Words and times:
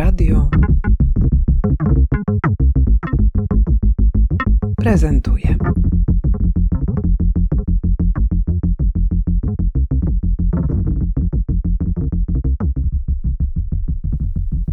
Radio 0.00 0.50
prezentuje. 4.76 5.56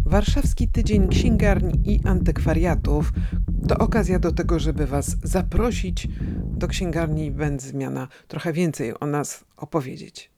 Warszawski 0.04 0.68
Tydzień 0.68 1.08
Księgarni 1.08 1.92
i 1.94 2.00
Antykwariatów 2.04 3.12
to 3.68 3.78
okazja 3.78 4.18
do 4.18 4.32
tego, 4.32 4.58
żeby 4.58 4.86
Was 4.86 5.16
zaprosić 5.22 6.08
do 6.44 6.68
księgarni 6.68 7.30
Będzmiana, 7.30 8.08
trochę 8.28 8.52
więcej 8.52 9.00
o 9.00 9.06
nas 9.06 9.44
opowiedzieć. 9.56 10.37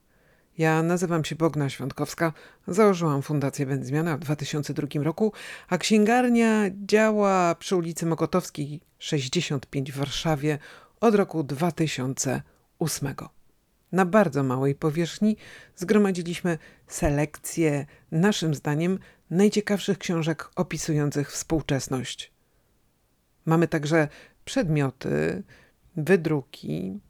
Ja 0.61 0.83
nazywam 0.83 1.25
się 1.25 1.37
Bogna 1.37 1.69
Świątkowska, 1.69 2.33
założyłam 2.69 3.23
Fundację 3.23 3.67
Będzmiana 3.67 4.17
w 4.17 4.21
2002 4.21 5.03
roku, 5.03 5.33
a 5.69 5.79
księgarnia 5.79 6.65
działa 6.87 7.55
przy 7.55 7.77
ulicy 7.77 8.07
Mokotowskiej 8.07 8.81
65 8.99 9.93
w 9.93 9.97
Warszawie 9.97 10.59
od 11.01 11.15
roku 11.15 11.45
2008. 11.45 13.15
Na 13.93 14.05
bardzo 14.05 14.43
małej 14.43 14.75
powierzchni 14.75 15.37
zgromadziliśmy 15.77 16.59
selekcję, 16.87 17.87
naszym 18.11 18.55
zdaniem, 18.55 18.99
najciekawszych 19.31 19.99
książek 19.99 20.51
opisujących 20.57 21.33
współczesność. 21.33 22.33
Mamy 23.47 23.69
także 23.69 24.09
przedmioty, 24.45 25.43
wydruki, 25.97 27.01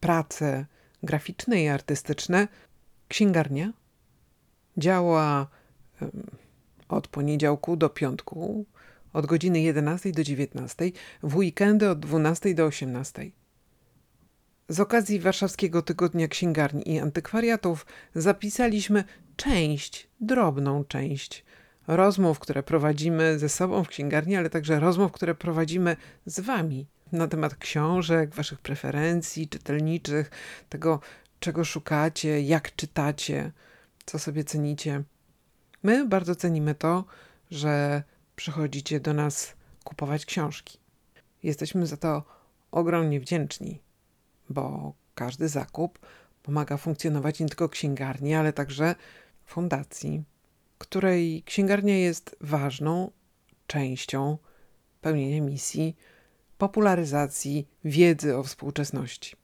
prace 0.00 0.66
graficzne 1.02 1.62
i 1.62 1.68
artystyczne. 1.68 2.48
Księgarnia 3.08 3.72
działa 4.76 5.48
od 6.88 7.08
poniedziałku 7.08 7.76
do 7.76 7.88
piątku, 7.88 8.66
od 9.12 9.26
godziny 9.26 9.60
11 9.60 10.12
do 10.12 10.24
19, 10.24 10.90
w 11.22 11.36
weekendy 11.36 11.90
od 11.90 12.00
12 12.00 12.54
do 12.54 12.64
18. 12.64 13.30
Z 14.68 14.80
okazji 14.80 15.20
Warszawskiego 15.20 15.82
Tygodnia 15.82 16.28
Księgarni 16.28 16.92
i 16.92 16.98
Antykwariatów 16.98 17.86
zapisaliśmy 18.14 19.04
część, 19.36 20.08
drobną 20.20 20.84
część 20.84 21.44
rozmów, 21.86 22.38
które 22.38 22.62
prowadzimy 22.62 23.38
ze 23.38 23.48
sobą 23.48 23.84
w 23.84 23.88
księgarni, 23.88 24.36
ale 24.36 24.50
także 24.50 24.80
rozmów, 24.80 25.12
które 25.12 25.34
prowadzimy 25.34 25.96
z 26.26 26.40
Wami 26.40 26.86
na 27.12 27.28
temat 27.28 27.54
książek, 27.54 28.34
Waszych 28.34 28.60
preferencji 28.60 29.48
czytelniczych, 29.48 30.30
tego, 30.68 31.00
czego 31.40 31.64
szukacie, 31.64 32.42
jak 32.42 32.76
czytacie, 32.76 33.52
co 34.06 34.18
sobie 34.18 34.44
cenicie. 34.44 35.02
My 35.82 36.08
bardzo 36.08 36.34
cenimy 36.34 36.74
to, 36.74 37.04
że 37.50 38.02
przychodzicie 38.36 39.00
do 39.00 39.14
nas 39.14 39.54
kupować 39.84 40.26
książki. 40.26 40.78
Jesteśmy 41.42 41.86
za 41.86 41.96
to 41.96 42.24
ogromnie 42.70 43.20
wdzięczni 43.20 43.86
bo 44.50 44.94
każdy 45.14 45.48
zakup 45.48 45.98
pomaga 46.42 46.76
funkcjonować 46.76 47.40
nie 47.40 47.46
tylko 47.46 47.68
księgarni, 47.68 48.34
ale 48.34 48.52
także 48.52 48.94
fundacji, 49.44 50.24
której 50.78 51.42
księgarnia 51.42 51.98
jest 51.98 52.36
ważną 52.40 53.10
częścią 53.66 54.38
pełnienia 55.00 55.40
misji 55.40 55.96
popularyzacji 56.58 57.68
wiedzy 57.84 58.36
o 58.36 58.42
współczesności. 58.42 59.36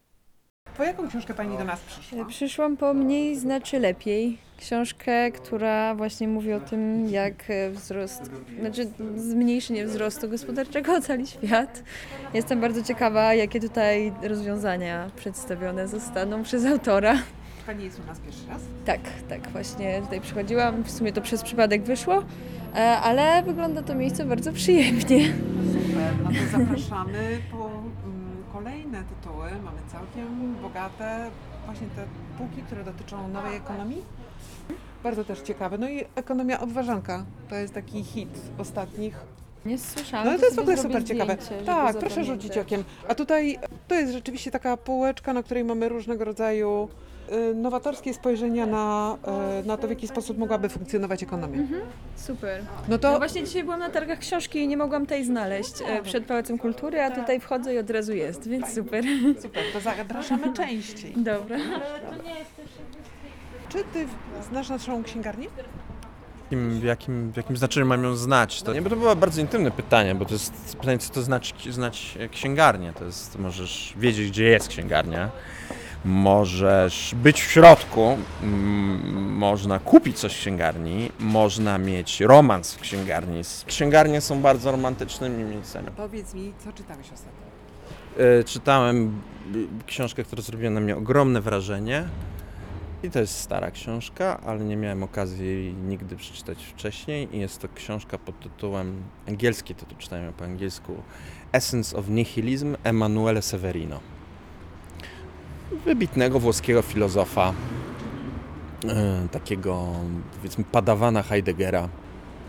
Po 0.76 0.84
jaką 0.84 1.08
książkę 1.08 1.34
pani 1.34 1.58
do 1.58 1.64
nas 1.64 1.80
przyszła? 1.80 2.24
Przyszłam 2.24 2.76
po 2.76 2.94
mniej 2.94 3.36
znaczy 3.36 3.78
lepiej. 3.78 4.38
Książkę, 4.58 5.30
która 5.30 5.94
właśnie 5.94 6.28
mówi 6.28 6.52
o 6.52 6.60
tym, 6.60 7.08
jak 7.08 7.50
e, 7.50 7.70
wzrost, 7.70 8.30
znaczy 8.60 8.88
zmniejszenie 9.16 9.86
wzrostu 9.86 10.28
gospodarczego 10.28 10.94
ocali 10.98 11.26
świat. 11.26 11.82
Jestem 12.34 12.60
bardzo 12.60 12.82
ciekawa, 12.82 13.34
jakie 13.34 13.60
tutaj 13.60 14.12
rozwiązania 14.22 15.10
przedstawione 15.16 15.88
zostaną 15.88 16.42
przez 16.42 16.66
autora. 16.66 17.14
Pani 17.66 17.84
jest 17.84 18.00
u 18.04 18.06
nas 18.06 18.20
pierwszy 18.20 18.48
raz? 18.48 18.60
Tak, 18.84 19.00
tak, 19.28 19.48
właśnie 19.48 20.00
tutaj 20.02 20.20
przychodziłam. 20.20 20.82
W 20.82 20.90
sumie 20.90 21.12
to 21.12 21.20
przez 21.20 21.42
przypadek 21.42 21.82
wyszło, 21.82 22.22
e, 22.74 22.78
ale 22.78 23.42
wygląda 23.42 23.82
to 23.82 23.94
miejsce 23.94 24.24
bardzo 24.24 24.52
przyjemnie. 24.52 25.32
Super, 25.72 26.14
no 26.24 26.30
to 26.30 26.58
zapraszamy 26.58 27.38
po 27.52 27.71
kolejne 28.62 29.04
tytuły. 29.04 29.50
Mamy 29.64 29.78
całkiem 29.92 30.54
bogate 30.62 31.30
właśnie 31.64 31.86
te 31.86 32.04
półki, 32.38 32.62
które 32.62 32.84
dotyczą 32.84 33.28
nowej 33.28 33.56
ekonomii. 33.56 34.02
Bardzo 35.02 35.24
też 35.24 35.40
ciekawe. 35.40 35.78
No 35.78 35.88
i 35.88 36.04
ekonomia 36.14 36.60
obważanka. 36.60 37.24
To 37.48 37.54
jest 37.54 37.74
taki 37.74 38.04
hit 38.04 38.40
ostatnich. 38.58 39.41
Nie 39.64 39.78
słyszałam. 39.78 40.24
No 40.26 40.30
ale 40.30 40.38
to 40.40 40.44
jest 40.44 40.56
w 40.56 40.60
ogóle 40.60 40.76
super 40.76 41.04
ciekawe. 41.04 41.36
Zdjęcie, 41.40 41.66
Tak, 41.66 41.98
proszę 41.98 42.24
rzucić 42.24 42.58
okiem. 42.58 42.84
A 43.08 43.14
tutaj 43.14 43.58
to 43.88 43.94
jest 43.94 44.12
rzeczywiście 44.12 44.50
taka 44.50 44.76
półeczka, 44.76 45.32
na 45.32 45.42
której 45.42 45.64
mamy 45.64 45.88
różnego 45.88 46.24
rodzaju 46.24 46.88
y, 47.32 47.54
nowatorskie 47.54 48.14
spojrzenia 48.14 48.66
na, 48.66 49.16
y, 49.62 49.66
na 49.66 49.76
to, 49.76 49.86
w 49.86 49.90
jaki 49.90 50.08
sposób 50.08 50.38
mogłaby 50.38 50.68
funkcjonować 50.68 51.22
ekonomia. 51.22 51.58
Super. 52.16 52.62
No 52.62 52.68
No 52.88 52.98
to 52.98 53.18
właśnie 53.18 53.44
dzisiaj 53.44 53.62
byłam 53.64 53.80
na 53.80 53.90
targach 53.90 54.18
książki 54.18 54.58
i 54.58 54.68
nie 54.68 54.76
mogłam 54.76 55.06
tej 55.06 55.24
znaleźć 55.24 55.72
e, 55.86 56.02
przed 56.02 56.24
Pałacem 56.24 56.58
Kultury, 56.58 57.00
a 57.02 57.10
tutaj 57.10 57.40
wchodzę 57.40 57.74
i 57.74 57.78
od 57.78 57.90
razu 57.90 58.12
jest, 58.14 58.48
więc 58.48 58.74
super. 58.74 59.04
super, 59.42 59.62
to 59.72 59.80
zapraszamy 59.80 60.52
częściej. 60.62 61.12
Dobra. 61.16 61.58
Czy 63.68 63.78
ty 63.92 64.06
znasz 64.50 64.68
naszą 64.68 65.02
księgarnię? 65.02 65.46
Jakim, 66.52 66.80
w, 66.80 66.84
jakim, 66.84 67.32
w 67.32 67.36
jakim 67.36 67.56
znaczeniu 67.56 67.86
mam 67.86 68.04
ją 68.04 68.16
znać? 68.16 68.62
To, 68.62 68.72
nie, 68.74 68.82
bo 68.82 68.90
to 68.90 68.96
było 68.96 69.16
bardzo 69.16 69.40
intymne 69.40 69.70
pytanie, 69.70 70.14
bo 70.14 70.24
to 70.24 70.32
jest 70.34 70.76
pytanie, 70.76 70.98
co 70.98 71.12
to 71.12 71.22
znaczy 71.22 71.72
znać 71.72 72.18
księgarnię. 72.30 72.92
To 72.98 73.04
jest, 73.04 73.38
możesz 73.38 73.94
wiedzieć, 73.96 74.30
gdzie 74.30 74.44
jest 74.44 74.68
księgarnia, 74.68 75.30
możesz 76.04 77.14
być 77.14 77.42
w 77.42 77.50
środku, 77.50 78.16
można 79.12 79.78
kupić 79.78 80.18
coś 80.18 80.34
w 80.34 80.38
księgarni, 80.38 81.10
można 81.18 81.78
mieć 81.78 82.20
romans 82.20 82.74
w 82.74 82.80
księgarni. 82.80 83.40
Księgarnie 83.66 84.20
są 84.20 84.40
bardzo 84.42 84.72
romantycznymi 84.72 85.44
miejscami. 85.44 85.88
Powiedz 85.96 86.34
mi, 86.34 86.52
co 86.64 86.72
czytałeś 86.72 87.06
ostatnio? 87.12 87.42
E, 88.40 88.44
Czytałem 88.44 89.22
książkę, 89.86 90.24
która 90.24 90.42
zrobiła 90.42 90.70
na 90.70 90.80
mnie 90.80 90.96
ogromne 90.96 91.40
wrażenie. 91.40 92.04
I 93.02 93.10
to 93.10 93.18
jest 93.18 93.40
stara 93.40 93.70
książka, 93.70 94.40
ale 94.46 94.64
nie 94.64 94.76
miałem 94.76 95.02
okazji 95.02 95.46
jej 95.46 95.74
nigdy 95.74 96.16
przeczytać 96.16 96.64
wcześniej. 96.64 97.36
I 97.36 97.40
jest 97.40 97.58
to 97.58 97.68
książka 97.74 98.18
pod 98.18 98.40
tytułem, 98.40 99.02
angielski 99.28 99.74
tytuł 99.74 99.98
czytałem 99.98 100.32
po 100.32 100.44
angielsku, 100.44 100.94
Essence 101.52 101.96
of 101.96 102.08
Nihilism 102.08 102.76
Emanuele 102.84 103.42
Severino. 103.42 104.00
Wybitnego 105.84 106.40
włoskiego 106.40 106.82
filozofa, 106.82 107.52
e, 108.88 109.28
takiego 109.28 109.86
powiedzmy 110.36 110.64
padawana 110.64 111.22
Heideggera. 111.22 111.88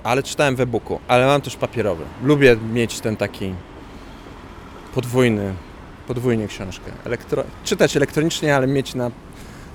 Ale 0.03 0.23
czytałem 0.23 0.55
w 0.55 0.61
e-booku, 0.61 0.99
ale 1.07 1.25
mam 1.25 1.41
też 1.41 1.55
papierowy. 1.55 2.03
Lubię 2.23 2.55
mieć 2.73 2.99
ten 2.99 3.17
taki 3.17 3.53
podwójny, 4.95 5.53
podwójnie 6.07 6.47
książkę. 6.47 6.91
Elektro... 7.05 7.43
Czytać 7.63 7.97
elektronicznie, 7.97 8.55
ale 8.55 8.67
mieć 8.67 8.95
na, 8.95 9.11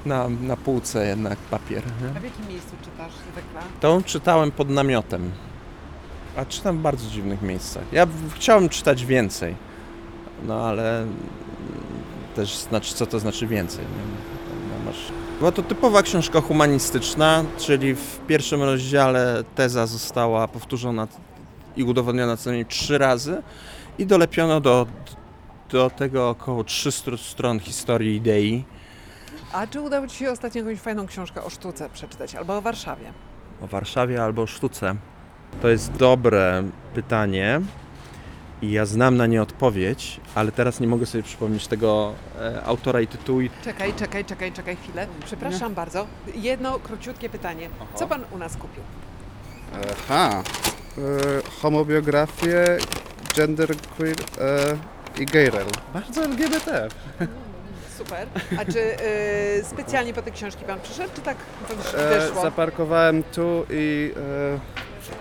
na, 0.06 0.28
na 0.28 0.56
półce 0.56 1.06
jednak 1.06 1.38
papier. 1.38 1.82
A 2.16 2.20
w 2.20 2.25
jakim 2.25 2.48
miejscu 2.48 2.70
czytasz 2.84 3.12
zwykle? 3.12 3.60
Tą 3.81 4.03
czytałem 4.03 4.50
pod 4.50 4.70
namiotem, 4.70 5.31
a 6.36 6.44
czytam 6.44 6.78
w 6.78 6.81
bardzo 6.81 7.10
dziwnych 7.10 7.42
miejscach. 7.42 7.82
Ja 7.92 8.06
w- 8.06 8.32
chciałem 8.34 8.69
czytać 8.69 9.04
więcej, 9.06 9.54
no 10.47 10.60
ale 10.69 11.06
też 12.36 12.56
znaczy, 12.56 12.94
co 12.94 13.06
to 13.06 13.19
znaczy 13.19 13.47
więcej. 13.47 13.84
Nie? 13.84 13.91
No, 14.78 14.84
masz... 14.91 14.98
Była 15.38 15.53
to 15.53 15.62
typowa 15.62 16.03
książka 16.03 16.41
humanistyczna, 16.41 17.44
czyli 17.59 17.94
w 17.94 18.18
pierwszym 18.27 18.62
rozdziale 18.62 19.44
teza 19.54 19.86
została 19.86 20.48
powtórzona 20.48 21.09
i 21.77 21.84
udowodniona 21.84 22.36
co 22.36 22.51
najmniej 22.51 22.66
trzy 22.66 22.98
razy 22.98 23.42
i 23.98 24.06
dolepiono 24.06 24.60
do, 24.60 24.86
do 25.71 25.91
tego 25.91 26.30
około 26.30 26.65
300 26.65 27.10
stron 27.16 27.60
historii 27.60 28.16
idei. 28.16 28.65
A 29.53 29.66
czy 29.66 29.80
udało 29.80 30.06
Ci 30.06 30.16
się 30.16 30.30
ostatnio 30.30 30.62
jakąś 30.62 30.80
fajną 30.80 31.06
książkę 31.06 31.45
o 31.45 31.50
sztuce 31.50 31.91
przeczytać 31.91 32.34
albo 32.34 32.56
o 32.56 32.60
Warszawie? 32.60 33.12
O 33.62 33.66
Warszawie 33.66 34.24
albo 34.24 34.42
o 34.42 34.47
sztuce? 34.47 34.95
To 35.62 35.68
jest 35.68 35.92
dobre 35.92 36.62
pytanie 36.95 37.60
i 38.62 38.71
ja 38.72 38.86
znam 38.86 39.16
na 39.16 39.27
nie 39.27 39.42
odpowiedź, 39.42 40.21
ale 40.34 40.53
teraz 40.53 40.80
nie 40.80 40.86
mogę 40.86 41.06
sobie 41.06 41.24
przypomnieć 41.24 41.66
tego 41.66 42.12
e, 42.41 42.65
autora 42.65 43.00
i 43.00 43.06
tytułu. 43.06 43.41
Czekaj, 43.65 43.95
czekaj, 43.95 44.24
czekaj, 44.24 44.53
czekaj 44.53 44.77
chwilę. 44.77 45.06
Przepraszam 45.24 45.74
bardzo. 45.74 46.06
Jedno 46.34 46.78
króciutkie 46.78 47.28
pytanie. 47.28 47.68
Co 47.94 48.06
Pan 48.06 48.24
u 48.30 48.39
nas 48.39 48.56
kupił? 48.56 48.83
Aha. 49.92 50.42
E, 50.98 51.60
homobiografię, 51.62 52.78
genderqueer 53.36 54.16
e, 54.41 54.77
i 55.22 55.27
gayrel. 55.27 55.66
Bardzo 55.94 56.22
LGBT. 56.24 56.89
Super. 57.98 58.28
A 58.59 58.65
czy 58.72 58.78
y, 58.78 59.65
specjalnie 59.65 60.15
po 60.15 60.22
te 60.22 60.30
książki 60.30 60.65
Pan 60.65 60.80
przyszedł, 60.80 61.10
czy 61.15 61.21
tak 61.21 61.36
E, 61.97 62.21
wyszło? 62.21 62.42
zaparkowałem 62.42 63.22
tu 63.22 63.66
i 63.71 64.12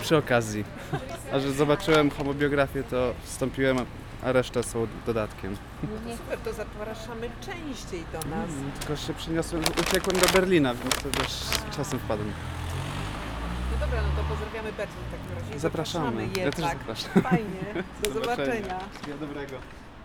przy 0.01 0.17
okazji. 0.17 0.63
A 1.33 1.39
że 1.39 1.51
zobaczyłem 1.51 2.09
homobiografię, 2.09 2.83
to 2.83 3.13
wstąpiłem, 3.23 3.77
a 4.23 4.31
reszta 4.31 4.63
są 4.63 4.87
dodatkiem. 5.05 5.57
Super, 6.17 6.39
to 6.39 6.53
zapraszamy 6.53 7.29
częściej 7.45 8.03
do 8.11 8.17
nas. 8.29 8.49
Mm, 8.49 8.71
Tylko 8.79 8.95
się 8.95 9.13
przyniosłem, 9.13 9.61
uciekłem 9.81 10.17
do 10.19 10.27
Berlina, 10.27 10.73
więc 10.73 10.95
to 10.95 11.09
też 11.23 11.43
czasem 11.77 11.99
wpadłem. 11.99 12.31
No 13.71 13.85
dobra, 13.85 14.01
no 14.01 14.07
to 14.23 14.29
pozdrawiamy 14.29 14.71
Berlin 14.73 14.97
w 15.07 15.11
takim 15.11 15.45
razie. 15.47 15.59
Zapraszamy. 15.59 16.27
Ja 16.37 16.43
je, 16.45 16.51
też 16.51 16.65
tak. 16.65 16.77
zapraszam. 16.77 17.23
Fajnie, 17.23 17.83
do 18.03 18.11
zobaczenia. 18.19 18.79
Wszystkiego 18.91 19.17
dobrego. 19.17 19.57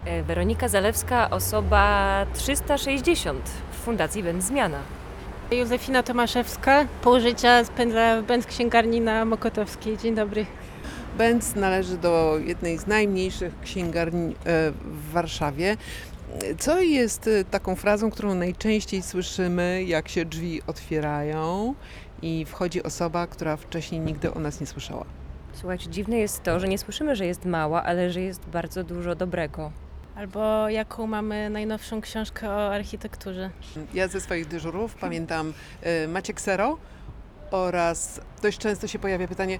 E, 0.04 0.22
Weronika 0.22 0.68
Zalewska, 0.68 1.30
osoba 1.30 2.26
360 2.34 3.50
w 3.72 3.76
Fundacji 3.76 4.22
Będ 4.22 4.42
Zmiana. 4.42 4.78
Józefina 5.50 6.02
Tomaszewska, 6.02 6.86
pół 7.02 7.20
życia 7.20 7.64
spędza 7.64 8.22
w 8.22 8.24
Będ 8.24 8.46
Księgarni 8.46 9.00
na 9.00 9.24
Mokotowskiej. 9.24 9.98
Dzień 9.98 10.14
dobry. 10.14 10.46
Benz 11.18 11.54
należy 11.54 11.98
do 11.98 12.38
jednej 12.44 12.78
z 12.78 12.86
najmniejszych 12.86 13.60
księgarni 13.60 14.34
e, 14.34 14.34
w 14.70 15.10
Warszawie. 15.12 15.76
Co 16.58 16.80
jest 16.80 17.28
e, 17.28 17.44
taką 17.44 17.76
frazą, 17.76 18.10
którą 18.10 18.34
najczęściej 18.34 19.02
słyszymy, 19.02 19.84
jak 19.84 20.08
się 20.08 20.24
drzwi 20.24 20.62
otwierają 20.66 21.74
i 22.22 22.44
wchodzi 22.44 22.82
osoba, 22.82 23.26
która 23.26 23.56
wcześniej 23.56 24.00
nigdy 24.00 24.34
o 24.34 24.38
nas 24.38 24.60
nie 24.60 24.66
słyszała? 24.66 25.04
Słuchajcie, 25.52 25.90
dziwne 25.90 26.18
jest 26.18 26.42
to, 26.42 26.60
że 26.60 26.68
nie 26.68 26.78
słyszymy, 26.78 27.16
że 27.16 27.26
jest 27.26 27.44
mała, 27.44 27.82
ale 27.82 28.10
że 28.10 28.20
jest 28.20 28.48
bardzo 28.48 28.84
dużo 28.84 29.14
dobrego. 29.14 29.70
Albo 30.16 30.68
jaką 30.68 31.06
mamy 31.06 31.50
najnowszą 31.50 32.00
książkę 32.00 32.50
o 32.50 32.74
architekturze. 32.74 33.50
Ja 33.94 34.08
ze 34.08 34.20
swoich 34.20 34.48
dyżurów 34.48 34.94
pamiętam 34.94 35.52
e, 35.82 36.08
Maciek 36.08 36.40
Sero 36.40 36.78
oraz 37.50 38.20
dość 38.42 38.58
często 38.58 38.86
się 38.86 38.98
pojawia 38.98 39.28
pytanie, 39.28 39.58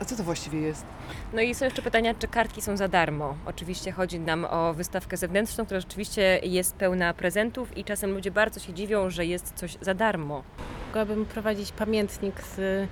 a 0.00 0.04
co 0.04 0.16
to 0.16 0.22
właściwie 0.22 0.60
jest? 0.60 0.84
No 1.32 1.40
i 1.40 1.54
są 1.54 1.64
jeszcze 1.64 1.82
pytania, 1.82 2.14
czy 2.14 2.28
kartki 2.28 2.62
są 2.62 2.76
za 2.76 2.88
darmo. 2.88 3.36
Oczywiście 3.46 3.92
chodzi 3.92 4.20
nam 4.20 4.44
o 4.50 4.74
wystawkę 4.74 5.16
zewnętrzną, 5.16 5.64
która 5.64 5.80
rzeczywiście 5.80 6.40
jest 6.42 6.74
pełna 6.74 7.14
prezentów 7.14 7.76
i 7.76 7.84
czasem 7.84 8.10
ludzie 8.10 8.30
bardzo 8.30 8.60
się 8.60 8.74
dziwią, 8.74 9.10
że 9.10 9.26
jest 9.26 9.52
coś 9.54 9.76
za 9.80 9.94
darmo. 9.94 10.42
Mogłabym 10.86 11.24
prowadzić 11.24 11.72
pamiętnik 11.72 12.42
z 12.42 12.88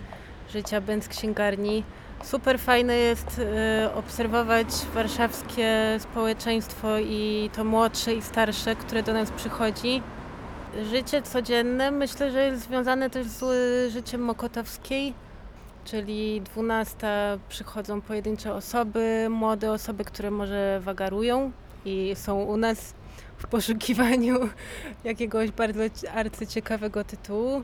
życia 0.53 0.81
Będ 0.81 1.09
Księgarni. 1.09 1.85
Super 2.25 2.61
fajne 2.61 2.97
jest 2.97 3.41
e, 3.41 3.95
obserwować 3.95 4.67
warszawskie 4.95 5.99
społeczeństwo 5.99 6.99
i 6.99 7.51
to 7.57 7.65
młodsze 7.65 8.15
i 8.15 8.23
starsze, 8.23 8.77
które 8.77 9.03
do 9.03 9.13
nas 9.13 9.31
przychodzi. 9.31 10.03
Życie 10.91 11.23
codzienne 11.23 11.91
myślę, 11.91 12.33
że 12.33 12.45
jest 12.45 12.63
związane 12.63 13.11
też 13.11 13.27
z 13.27 13.43
e, 13.43 13.91
życiem 13.91 14.21
Mokotowskiej, 14.21 15.15
czyli 15.85 16.41
12 16.41 17.07
przychodzą 17.49 18.01
pojedyncze 18.01 18.55
osoby, 18.55 19.27
młode 19.31 19.73
osoby, 19.73 20.05
które 20.05 20.31
może 20.31 20.81
wagarują 20.81 21.53
i 21.85 22.13
są 22.15 22.43
u 22.43 22.57
nas 22.57 22.95
w 23.37 23.47
poszukiwaniu 23.47 24.39
jakiegoś 25.05 25.51
bardzo 25.51 25.83
arcyciekawego 26.15 27.05
tytułu. 27.05 27.63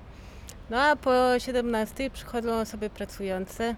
No 0.73 0.81
a 0.81 0.97
po 0.97 1.39
17 1.39 2.11
przychodzą 2.11 2.61
osoby 2.61 2.91
pracujące 2.91 3.75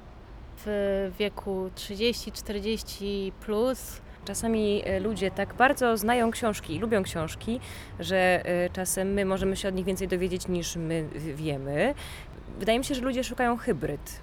w 0.64 1.12
wieku 1.18 1.70
30-40 1.76 3.32
plus. 3.32 4.00
Czasami 4.24 4.82
e, 4.84 5.00
ludzie 5.00 5.30
tak 5.30 5.54
bardzo 5.54 5.96
znają 5.96 6.30
książki 6.30 6.74
i 6.74 6.78
lubią 6.78 7.02
książki, 7.02 7.60
że 8.00 8.42
e, 8.44 8.70
czasem 8.70 9.12
my 9.12 9.24
możemy 9.24 9.56
się 9.56 9.68
od 9.68 9.74
nich 9.74 9.84
więcej 9.84 10.08
dowiedzieć 10.08 10.48
niż 10.48 10.76
my 10.76 11.08
wiemy. 11.34 11.94
Wydaje 12.58 12.78
mi 12.78 12.84
się, 12.84 12.94
że 12.94 13.00
ludzie 13.00 13.24
szukają 13.24 13.56
hybryd. 13.56 14.20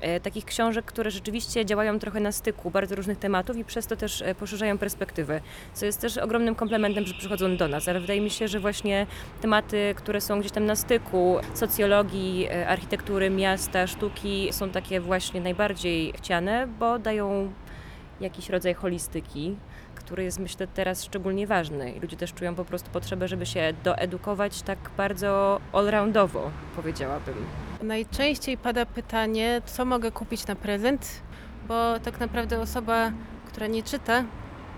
E, 0.00 0.20
Takich 0.20 0.44
książek, 0.44 0.84
które 0.84 1.10
rzeczywiście 1.10 1.66
działają 1.66 1.98
trochę 1.98 2.20
na 2.20 2.32
styku 2.32 2.70
bardzo 2.70 2.94
różnych 2.94 3.18
tematów 3.18 3.56
i 3.56 3.64
przez 3.64 3.86
to 3.86 3.96
też 3.96 4.22
e, 4.22 4.34
poszerzają 4.34 4.78
perspektywę, 4.78 5.40
co 5.74 5.86
jest 5.86 6.00
też 6.00 6.18
ogromnym 6.18 6.54
komplementem, 6.54 7.06
że 7.06 7.14
przychodzą 7.14 7.56
do 7.56 7.68
nas, 7.68 7.88
ale 7.88 8.00
wydaje 8.00 8.20
mi 8.20 8.30
się, 8.30 8.48
że 8.48 8.60
właśnie 8.60 9.06
tematy, 9.40 9.94
które 9.96 10.20
są 10.20 10.40
gdzieś 10.40 10.52
tam 10.52 10.66
na 10.66 10.76
styku 10.76 11.36
socjologii, 11.54 12.48
e, 12.50 12.68
architektury, 12.68 13.30
miasta, 13.30 13.86
sztuki 13.86 14.48
są 14.52 14.70
takie 14.70 15.00
właśnie 15.00 15.40
najbardziej 15.40 16.12
chciane, 16.12 16.66
bo 16.78 16.98
dają 16.98 17.52
jakiś 18.20 18.48
rodzaj 18.50 18.74
holistyki, 18.74 19.56
który 19.94 20.24
jest 20.24 20.38
myślę 20.38 20.66
teraz 20.66 21.04
szczególnie 21.04 21.46
ważny 21.46 21.92
i 21.92 22.00
ludzie 22.00 22.16
też 22.16 22.32
czują 22.34 22.54
po 22.54 22.64
prostu 22.64 22.90
potrzebę, 22.90 23.28
żeby 23.28 23.46
się 23.46 23.72
doedukować 23.84 24.62
tak 24.62 24.78
bardzo 24.96 25.60
allroundowo, 25.72 26.50
powiedziałabym. 26.76 27.69
Najczęściej 27.82 28.58
pada 28.58 28.86
pytanie, 28.86 29.62
co 29.66 29.84
mogę 29.84 30.10
kupić 30.10 30.46
na 30.46 30.56
prezent, 30.56 31.22
bo 31.68 32.00
tak 32.00 32.20
naprawdę 32.20 32.60
osoba, 32.60 33.12
która 33.46 33.66
nie 33.66 33.82
czyta 33.82 34.24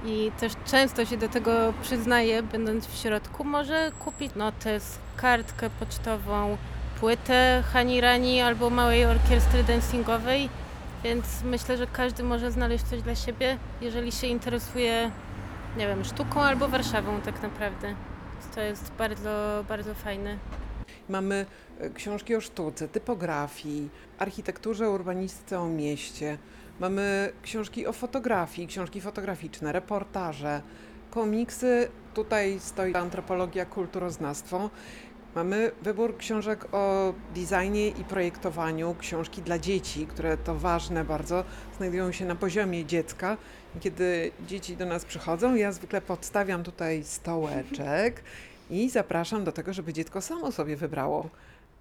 i 0.05 0.33
też 0.41 0.53
często 0.65 1.05
się 1.05 1.17
do 1.17 1.29
tego 1.29 1.73
przyznaje, 1.83 2.43
będąc 2.43 2.87
w 2.87 2.97
środku, 2.97 3.45
może 3.45 3.93
kupić 3.99 4.35
notes, 4.35 4.99
kartkę 5.17 5.71
pocztową, 5.71 6.57
płytę 7.01 7.63
Hani 7.73 8.01
Rani 8.01 8.41
albo 8.41 8.71
małej 8.71 9.05
orkiestry 9.05 9.65
dancingowej, 9.65 10.49
więc 11.05 11.43
myślę, 11.45 11.77
że 11.77 11.87
każdy 11.87 12.23
może 12.23 12.51
znaleźć 12.51 12.85
coś 12.85 13.03
dla 13.03 13.15
siebie, 13.15 13.59
jeżeli 13.81 14.13
się 14.13 14.27
interesuje, 14.27 15.11
nie 15.77 15.87
wiem, 15.87 16.05
sztuką 16.05 16.41
albo 16.43 16.69
Warszawą 16.69 17.21
tak 17.21 17.43
naprawdę. 17.43 17.95
To 18.55 18.61
jest 18.61 18.93
bardzo, 18.99 19.65
bardzo 19.69 19.95
fajne. 19.95 20.39
Mamy 21.09 21.47
książki 21.95 22.37
o 22.37 22.41
sztuce, 22.41 22.89
typografii, 22.89 23.89
architekturze, 24.19 24.91
urbanistyce 24.91 25.61
o 25.61 25.69
mieście. 25.69 26.39
Mamy 26.81 27.33
książki 27.43 27.87
o 27.87 27.93
fotografii, 27.93 28.69
książki 28.69 29.01
fotograficzne, 29.01 29.73
reportaże, 29.73 30.63
komiksy. 31.11 31.89
Tutaj 32.15 32.61
stoi 32.61 32.95
antropologia, 32.95 33.67
kulturoznawstwo. 33.67 34.71
Mamy 35.35 35.71
wybór 35.83 36.17
książek 36.17 36.75
o 36.75 37.15
designie 37.35 37.89
i 37.89 38.05
projektowaniu, 38.05 38.97
książki 38.99 39.43
dla 39.43 39.59
dzieci, 39.59 40.07
które 40.07 40.37
to 40.37 40.55
ważne 40.55 41.05
bardzo, 41.05 41.45
znajdują 41.77 42.13
się 42.13 42.25
na 42.25 42.35
poziomie 42.37 42.85
dziecka. 42.85 43.37
Kiedy 43.81 44.33
dzieci 44.47 44.77
do 44.77 44.87
nas 44.87 45.05
przychodzą, 45.05 45.55
ja 45.55 45.73
zwykle 45.73 46.01
podstawiam 46.01 46.63
tutaj 46.63 47.05
stołeczek 47.05 48.23
i 48.71 48.91
zapraszam 48.91 49.45
do 49.45 49.53
tego, 49.53 49.73
żeby 49.73 49.93
dziecko 49.93 50.21
samo 50.21 50.53
sobie 50.53 50.77
wybrało 50.77 51.29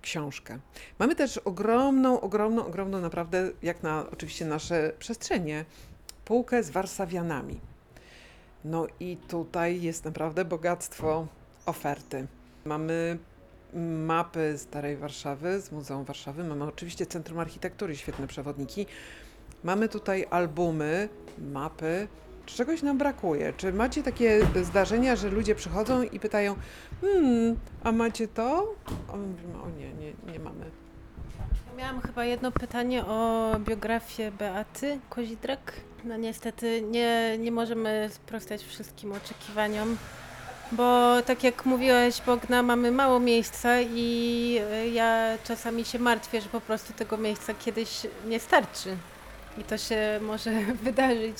książkę. 0.01 0.59
Mamy 0.99 1.15
też 1.15 1.37
ogromną, 1.37 2.21
ogromną, 2.21 2.65
ogromną 2.65 3.01
naprawdę, 3.01 3.51
jak 3.63 3.83
na 3.83 4.05
oczywiście 4.11 4.45
nasze 4.45 4.93
przestrzenie, 4.99 5.65
półkę 6.25 6.63
z 6.63 6.69
warszawianami. 6.69 7.59
No 8.65 8.87
i 8.99 9.17
tutaj 9.17 9.81
jest 9.81 10.05
naprawdę 10.05 10.45
bogactwo 10.45 11.27
oferty. 11.65 12.27
Mamy 12.65 13.17
mapy 14.05 14.57
Starej 14.57 14.97
Warszawy, 14.97 15.61
z 15.61 15.71
Muzeum 15.71 16.05
Warszawy, 16.05 16.43
mamy 16.43 16.65
oczywiście 16.65 17.05
Centrum 17.05 17.39
Architektury, 17.39 17.95
świetne 17.95 18.27
przewodniki. 18.27 18.85
Mamy 19.63 19.89
tutaj 19.89 20.25
albumy, 20.29 21.09
mapy. 21.37 22.07
Czegoś 22.45 22.81
nam 22.81 22.97
brakuje. 22.97 23.53
Czy 23.57 23.73
macie 23.73 24.03
takie 24.03 24.47
zdarzenia, 24.63 25.15
że 25.15 25.29
ludzie 25.29 25.55
przychodzą 25.55 26.01
i 26.01 26.19
pytają, 26.19 26.55
hmm, 27.01 27.55
a 27.83 27.91
macie 27.91 28.27
to? 28.27 28.75
A 29.13 29.17
my 29.17 29.27
mówimy, 29.27 29.61
o 29.61 29.69
nie, 29.69 29.93
nie, 29.93 30.33
nie 30.33 30.39
mamy. 30.39 30.65
Miałam 31.77 32.01
chyba 32.01 32.25
jedno 32.25 32.51
pytanie 32.51 33.05
o 33.05 33.49
biografię 33.59 34.31
Beaty 34.31 34.99
Kozidrak. 35.09 35.73
No 36.03 36.17
niestety 36.17 36.81
nie, 36.81 37.37
nie 37.39 37.51
możemy 37.51 38.09
sprostać 38.11 38.63
wszystkim 38.63 39.11
oczekiwaniom, 39.11 39.97
bo 40.71 41.21
tak 41.21 41.43
jak 41.43 41.65
mówiłaś 41.65 42.21
Bogna, 42.25 42.63
mamy 42.63 42.91
mało 42.91 43.19
miejsca 43.19 43.81
i 43.81 44.59
e, 44.71 44.87
ja 44.87 45.37
czasami 45.43 45.85
się 45.85 45.99
martwię, 45.99 46.41
że 46.41 46.49
po 46.49 46.61
prostu 46.61 46.93
tego 46.93 47.17
miejsca 47.17 47.53
kiedyś 47.53 48.07
nie 48.27 48.39
starczy. 48.39 48.97
I 49.57 49.63
to 49.63 49.77
się 49.77 50.19
może 50.21 50.51
wydarzyć 50.83 51.37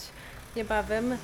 niebawem. 0.56 1.18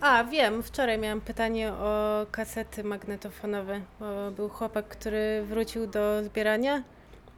A, 0.00 0.24
wiem, 0.24 0.62
wczoraj 0.62 0.98
miałam 0.98 1.20
pytanie 1.20 1.72
o 1.72 2.26
kasety 2.30 2.84
magnetofonowe, 2.84 3.80
bo 4.00 4.30
był 4.30 4.48
chłopak, 4.48 4.88
który 4.88 5.44
wrócił 5.48 5.86
do 5.86 6.24
zbierania 6.24 6.82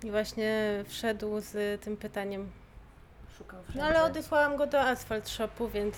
i 0.04 0.10
właśnie 0.10 0.84
wszedł 0.88 1.40
z 1.40 1.80
tym 1.80 1.96
pytaniem. 1.96 2.50
Szukał 3.38 3.60
No 3.74 3.82
ale 3.84 4.04
odesłałam 4.04 4.56
go 4.56 4.66
do 4.66 4.80
Asphalt 4.80 5.28
Shopu, 5.28 5.68
więc 5.68 5.96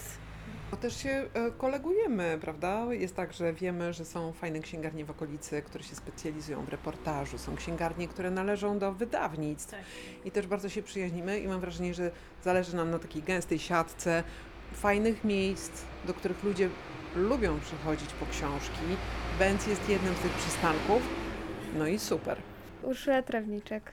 Bo 0.71 0.77
też 0.77 0.97
się 0.97 1.11
e, 1.35 1.51
kolegujemy, 1.59 2.39
prawda? 2.41 2.87
Jest 2.91 3.17
tak, 3.17 3.33
że 3.33 3.53
wiemy, 3.53 3.93
że 3.93 4.05
są 4.05 4.33
fajne 4.33 4.61
księgarnie 4.61 5.05
w 5.05 5.11
okolicy, 5.11 5.63
które 5.63 5.85
się 5.85 5.95
specjalizują 5.95 6.65
w 6.65 6.69
reportażu. 6.69 7.39
Są 7.39 7.57
księgarnie, 7.57 8.09
które 8.09 8.31
należą 8.31 8.79
do 8.79 8.93
wydawnictw. 8.93 9.71
Tak. 9.71 9.81
I 10.25 10.31
też 10.31 10.47
bardzo 10.47 10.69
się 10.69 10.83
przyjaźnimy 10.83 11.39
i 11.39 11.49
mam 11.49 11.61
wrażenie, 11.61 11.95
że 11.95 12.11
zależy 12.45 12.77
nam 12.77 12.91
na 12.91 12.99
takiej 12.99 13.23
gęstej 13.23 13.59
siatce 13.59 14.23
fajnych 14.77 15.25
miejsc, 15.25 15.83
do 16.05 16.15
których 16.15 16.45
ludzie 16.45 16.69
lubią 17.17 17.61
przychodzić 17.61 18.13
po 18.13 18.27
książki. 18.27 18.81
Benz 19.39 19.67
jest 19.67 19.89
jednym 19.89 20.15
z 20.15 20.19
tych 20.19 20.33
przystanków. 20.33 21.03
No 21.79 21.87
i 21.87 21.99
super. 21.99 22.39
Urszula 22.83 23.23
Trawniczek. 23.23 23.93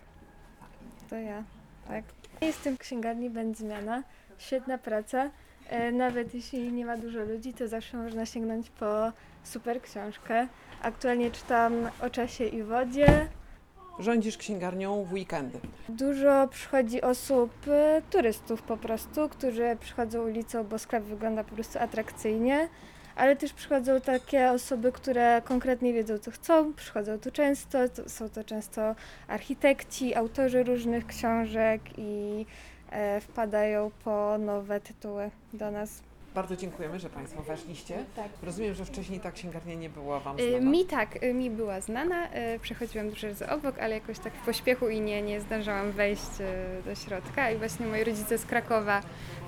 To 1.10 1.16
ja. 1.16 1.44
Tak. 1.88 2.04
Jestem 2.42 2.75
w 2.75 2.80
księgarni 2.80 3.30
Będzmiana. 3.30 4.04
Świetna 4.38 4.78
praca. 4.78 5.30
E, 5.70 5.92
Nawet 5.92 6.34
jeśli 6.34 6.72
nie 6.74 6.86
ma 6.86 6.98
dużo 6.98 7.20
ludzi, 7.20 7.54
to 7.54 7.68
zawsze 7.68 7.98
można 7.98 8.25
sięgnąć 8.25 8.70
po 8.70 9.12
super 9.44 9.82
książkę. 9.82 10.48
Aktualnie 10.82 11.32
czytam 11.32 11.74
o 12.02 12.10
czasie 12.10 12.46
i 12.46 12.63
wodzie. 12.63 13.28
Rządzisz 14.00 14.38
księgarnią 14.38 15.04
w 15.04 15.14
weekendy. 15.14 15.60
Dużo 15.90 16.48
przychodzi 16.48 17.02
osób, 17.02 17.52
e, 17.68 18.02
turystów 18.10 18.62
po 18.62 18.78
prostu, 18.78 19.30
którzy 19.30 19.78
przychodzą 19.80 20.24
ulicą, 20.24 20.64
bo 20.64 20.80
sklep 20.80 21.04
wygląda 21.04 21.44
po 21.44 21.56
prostu 21.56 21.80
atrakcyjnie. 21.80 22.70
Ale 23.16 23.36
też 23.36 23.54
przychodzą 23.54 24.02
takie 24.02 24.52
osoby, 24.52 24.92
które 24.92 25.42
konkretnie 25.46 25.94
wiedzą, 25.94 26.18
co 26.18 26.32
chcą. 26.32 26.74
Przychodzą 26.74 27.20
tu 27.20 27.32
często. 27.32 27.90
To, 27.90 28.10
są 28.10 28.30
to 28.30 28.44
często 28.44 28.96
architekci, 29.28 30.16
autorzy 30.16 30.64
różnych 30.64 31.08
książek 31.08 31.82
i 31.98 32.46
e, 32.92 33.22
wpadają 33.22 33.92
po 34.04 34.38
nowe 34.38 34.80
tytuły 34.80 35.32
do 35.54 35.72
nas. 35.72 36.02
Bardzo 36.36 36.56
dziękujemy, 36.56 37.00
że 37.00 37.10
Państwo 37.10 37.44
weszliście. 37.44 38.06
Tak. 38.16 38.28
Rozumiem, 38.44 38.74
że 38.74 38.86
wcześniej 38.86 39.20
ta 39.20 39.32
księgarnia 39.32 39.74
nie 39.75 39.90
była 39.90 40.20
Wam 40.20 40.40
Y, 40.40 40.50
znana. 40.50 40.72
Mi 40.72 40.86
tak, 40.86 41.24
y, 41.24 41.34
mi 41.34 41.50
była 41.50 41.82
znana, 41.82 42.28
y, 42.56 42.60
przechodziłam 42.60 43.10
dużo 43.10 43.28
razy 43.28 43.50
obok, 43.50 43.80
ale 43.80 43.96
jakoś 43.96 44.20
tak 44.20 44.34
w 44.34 44.46
pośpiechu 44.46 44.90
i 44.90 45.02
nie, 45.02 45.22
nie 45.22 45.42
zdążyłam 45.42 45.92
wejść 45.92 46.24
do 46.86 46.96
środka 46.96 47.52
i 47.52 47.58
właśnie 47.58 47.86
moi 47.88 48.04
rodzice 48.04 48.38
z 48.38 48.46
Krakowa 48.46 49.02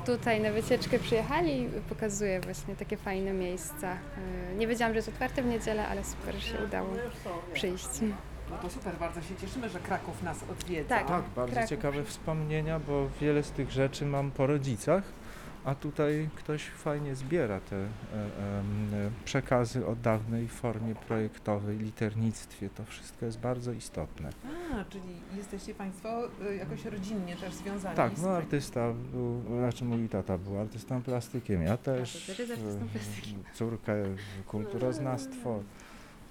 tutaj 0.05 0.41
na 0.41 0.51
wycieczkę 0.51 0.99
przyjechali 0.99 1.61
i 1.61 1.67
pokazuje 1.89 2.39
właśnie 2.41 2.75
takie 2.75 2.97
fajne 2.97 3.33
miejsca. 3.33 3.97
Nie 4.57 4.67
wiedziałam, 4.67 4.93
że 4.93 4.97
jest 4.97 5.09
otwarte 5.09 5.41
w 5.43 5.45
niedzielę, 5.45 5.87
ale 5.87 6.03
super, 6.03 6.35
że 6.35 6.41
się 6.41 6.57
udało 6.65 6.89
przyjść. 7.53 7.87
No 8.51 8.57
to 8.61 8.69
super, 8.69 8.93
bardzo 8.99 9.21
się 9.21 9.35
cieszymy, 9.41 9.69
że 9.69 9.79
Kraków 9.79 10.23
nas 10.23 10.37
odwiedza. 10.51 10.89
Tak. 10.89 11.07
Tak, 11.07 11.23
bardzo 11.35 11.51
Kraków. 11.53 11.69
ciekawe 11.69 12.03
wspomnienia, 12.03 12.79
bo 12.79 13.07
wiele 13.21 13.43
z 13.43 13.51
tych 13.51 13.71
rzeczy 13.71 14.05
mam 14.05 14.31
po 14.31 14.47
rodzicach, 14.47 15.03
a 15.65 15.75
tutaj 15.75 16.29
ktoś 16.35 16.63
fajnie 16.63 17.15
zbiera 17.15 17.59
te 17.59 17.75
e, 17.75 17.79
e, 17.79 17.89
przekazy 19.25 19.87
o 19.87 19.95
dawnej 19.95 20.47
formie 20.47 20.95
projektowej, 20.95 21.77
liternictwie. 21.77 22.69
To 22.69 22.85
wszystko 22.85 23.25
jest 23.25 23.39
bardzo 23.39 23.71
istotne. 23.71 24.29
A, 24.73 24.85
czyli 24.91 25.21
jesteście 25.37 25.75
Państwo 25.75 26.27
y, 26.49 26.55
jakoś 26.55 26.85
rodzinnie 26.85 27.35
też 27.35 27.53
związani 27.53 27.95
Tak, 27.95 28.17
no 28.17 28.29
artysta 28.29 28.93
był, 29.11 29.41
znaczy 29.59 29.85
mój 29.85 30.09
tata 30.09 30.37
był 30.37 30.59
artystą 30.59 31.01
plastykiem, 31.01 31.61
ja 31.61 31.77
też, 31.77 32.25
też 32.25 32.39
jest 32.39 32.51
artystą 32.51 32.85
e, 32.85 32.89
plastykiem. 32.89 33.43
córkę 33.53 33.93
kulturoznawstwo. 34.47 35.59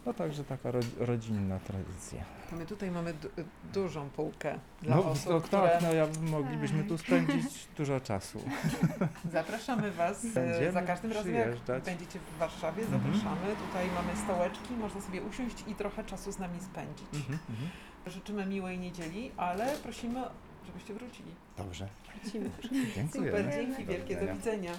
No 0.07 0.15
także 0.15 0.45
taka 0.45 0.71
ro, 0.71 0.81
rodzinna 0.99 1.59
tradycja. 1.59 2.25
To 2.51 2.57
my 2.57 2.67
tutaj 2.67 2.91
mamy 2.91 3.15
du- 3.15 3.29
dużą 3.75 4.11
półkę 4.11 4.59
dla 4.83 4.97
No, 4.97 5.05
osób, 5.11 5.29
to, 5.29 5.41
które... 5.41 5.69
tak, 5.69 5.83
no 5.83 5.93
ja, 5.93 6.07
moglibyśmy 6.31 6.85
tu 6.85 6.99
spędzić 6.99 7.67
dużo 7.77 8.01
czasu. 8.01 8.45
Zapraszamy 9.33 9.91
Was 9.91 10.25
e, 10.25 10.29
Będziemy 10.35 10.73
za 10.73 10.83
każdym 10.83 11.13
razem, 11.13 11.35
jak 11.35 11.83
będziecie 11.85 12.19
w 12.19 12.39
Warszawie, 12.39 12.83
Mhm. 12.83 13.03
zapraszamy. 13.03 13.57
Tutaj 13.67 13.87
mamy 13.95 14.17
stołeczki, 14.25 14.75
można 14.75 15.01
sobie 15.01 15.23
usiąść 15.23 15.57
i 15.67 15.75
trochę 15.75 16.05
czasu 16.05 16.33
z 16.33 16.39
nami 16.39 16.61
spędzić. 16.61 17.07
Mhm, 17.15 17.39
mhm. 17.51 17.69
Życzymy 18.07 18.47
miłej 18.47 18.79
niedzieli, 18.79 19.31
ale 19.37 19.67
prosimy, 19.83 20.23
żebyście 20.67 20.95
wrócili. 20.95 21.31
Dobrze. 21.57 21.89
Wrócimy. 22.23 22.51
Dziękuję. 22.95 23.31
Super, 23.31 23.53
dzięki 23.55 23.85
wielkie, 23.85 24.17
do 24.27 24.35
widzenia. 24.35 24.73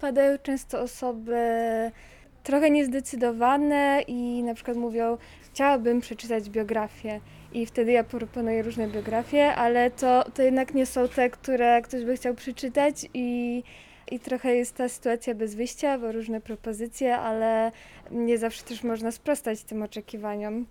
Padają 0.00 0.38
często 0.38 0.80
osoby 0.80 1.36
trochę 2.42 2.70
niezdecydowane 2.70 4.02
i 4.06 4.42
na 4.42 4.54
przykład 4.54 4.76
mówią, 4.76 5.18
chciałabym 5.42 6.00
przeczytać 6.00 6.50
biografię. 6.50 7.20
I 7.52 7.66
wtedy 7.66 7.92
ja 7.92 8.04
proponuję 8.04 8.62
różne 8.62 8.88
biografie, 8.88 9.54
ale 9.54 9.90
to, 9.90 10.24
to 10.34 10.42
jednak 10.42 10.74
nie 10.74 10.86
są 10.86 11.08
te, 11.08 11.30
które 11.30 11.82
ktoś 11.82 12.04
by 12.04 12.16
chciał 12.16 12.34
przeczytać 12.34 13.06
i, 13.14 13.62
i 14.10 14.20
trochę 14.20 14.54
jest 14.54 14.76
ta 14.76 14.88
sytuacja 14.88 15.34
bez 15.34 15.54
wyjścia, 15.54 15.98
bo 15.98 16.12
różne 16.12 16.40
propozycje, 16.40 17.16
ale 17.16 17.72
nie 18.10 18.38
zawsze 18.38 18.64
też 18.64 18.82
można 18.84 19.12
sprostać 19.12 19.62
tym 19.62 19.82
oczekiwaniom, 19.82 20.66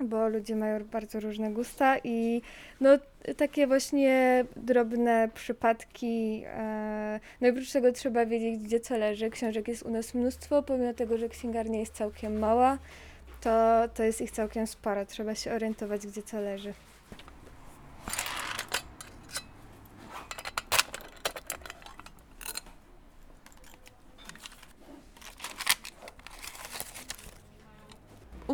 bo 0.00 0.28
ludzie 0.28 0.56
mają 0.56 0.84
bardzo 0.84 1.20
różne 1.20 1.50
gusta 1.50 1.96
i 2.04 2.42
no 2.80 2.90
takie 3.36 3.66
właśnie 3.66 4.44
drobne 4.56 5.28
przypadki. 5.34 6.42
E, 6.46 7.20
no 7.40 7.48
i 7.48 7.50
oprócz 7.50 7.72
tego 7.72 7.92
trzeba 7.92 8.26
wiedzieć, 8.26 8.58
gdzie 8.58 8.80
co 8.80 8.98
leży. 8.98 9.30
Książek 9.30 9.68
jest 9.68 9.82
u 9.82 9.90
nas 9.90 10.14
mnóstwo, 10.14 10.62
pomimo 10.62 10.94
tego, 10.94 11.18
że 11.18 11.28
księgarnia 11.28 11.80
jest 11.80 11.94
całkiem 11.94 12.38
mała, 12.38 12.78
to, 13.40 13.88
to 13.94 14.02
jest 14.02 14.20
ich 14.20 14.30
całkiem 14.30 14.66
sporo. 14.66 15.06
Trzeba 15.06 15.34
się 15.34 15.52
orientować, 15.52 16.06
gdzie 16.06 16.22
co 16.22 16.40
leży. 16.40 16.72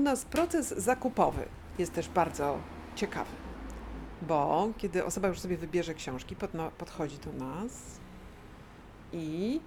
Nas 0.06 0.24
proces 0.24 0.68
zakupowy 0.68 1.44
jest 1.78 1.92
też 1.92 2.08
bardzo 2.08 2.58
ciekawy, 2.94 3.30
bo 4.22 4.68
kiedy 4.78 5.04
osoba 5.04 5.28
już 5.28 5.40
sobie 5.40 5.56
wybierze 5.56 5.94
książki, 5.94 6.36
podno- 6.36 6.70
podchodzi 6.70 7.18
do 7.18 7.32
nas 7.32 8.00
i 9.12 9.60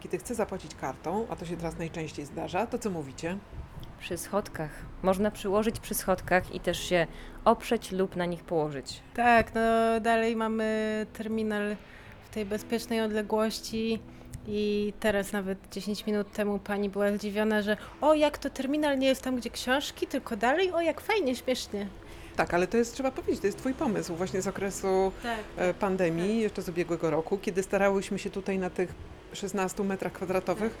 kiedy 0.00 0.18
chce 0.18 0.34
zapłacić 0.34 0.74
kartą, 0.74 1.26
a 1.30 1.36
to 1.36 1.46
się 1.46 1.56
teraz 1.56 1.78
najczęściej 1.78 2.26
zdarza, 2.26 2.66
to 2.66 2.78
co 2.78 2.90
mówicie? 2.90 3.38
Przy 4.00 4.18
schodkach. 4.18 4.70
Można 5.02 5.30
przyłożyć 5.30 5.80
przy 5.80 5.94
schodkach 5.94 6.54
i 6.54 6.60
też 6.60 6.78
się 6.78 7.06
oprzeć 7.44 7.92
lub 7.92 8.16
na 8.16 8.26
nich 8.26 8.44
położyć. 8.44 9.02
Tak, 9.14 9.54
no 9.54 9.60
dalej 10.00 10.36
mamy 10.36 11.06
terminal 11.12 11.76
w 12.24 12.34
tej 12.34 12.44
bezpiecznej 12.44 13.00
odległości 13.00 14.00
i 14.48 14.92
teraz 15.00 15.32
nawet 15.32 15.58
10 15.72 16.06
minut 16.06 16.32
temu 16.32 16.58
pani 16.58 16.88
była 16.90 17.12
zdziwiona, 17.12 17.62
że 17.62 17.76
o 18.00 18.14
jak 18.14 18.38
to 18.38 18.50
terminal 18.50 18.98
nie 18.98 19.06
jest 19.06 19.22
tam, 19.22 19.36
gdzie 19.36 19.50
książki, 19.50 20.06
tylko 20.06 20.36
dalej, 20.36 20.72
o 20.72 20.80
jak 20.80 21.00
fajnie, 21.00 21.36
śmiesznie. 21.36 21.86
Tak, 22.36 22.54
ale 22.54 22.66
to 22.66 22.76
jest, 22.76 22.94
trzeba 22.94 23.10
powiedzieć, 23.10 23.40
to 23.40 23.46
jest 23.46 23.58
Twój 23.58 23.74
pomysł 23.74 24.14
właśnie 24.14 24.42
z 24.42 24.48
okresu 24.48 25.12
Tak. 25.22 25.38
e, 25.56 25.74
pandemii, 25.74 26.40
jeszcze 26.40 26.62
z 26.62 26.68
ubiegłego 26.68 27.10
roku, 27.10 27.38
kiedy 27.38 27.62
starałyśmy 27.62 28.18
się 28.18 28.30
tutaj 28.30 28.58
na 28.58 28.70
tych 28.70 28.94
16 29.32 29.84
metrach 29.84 30.12
kwadratowych 30.12 30.78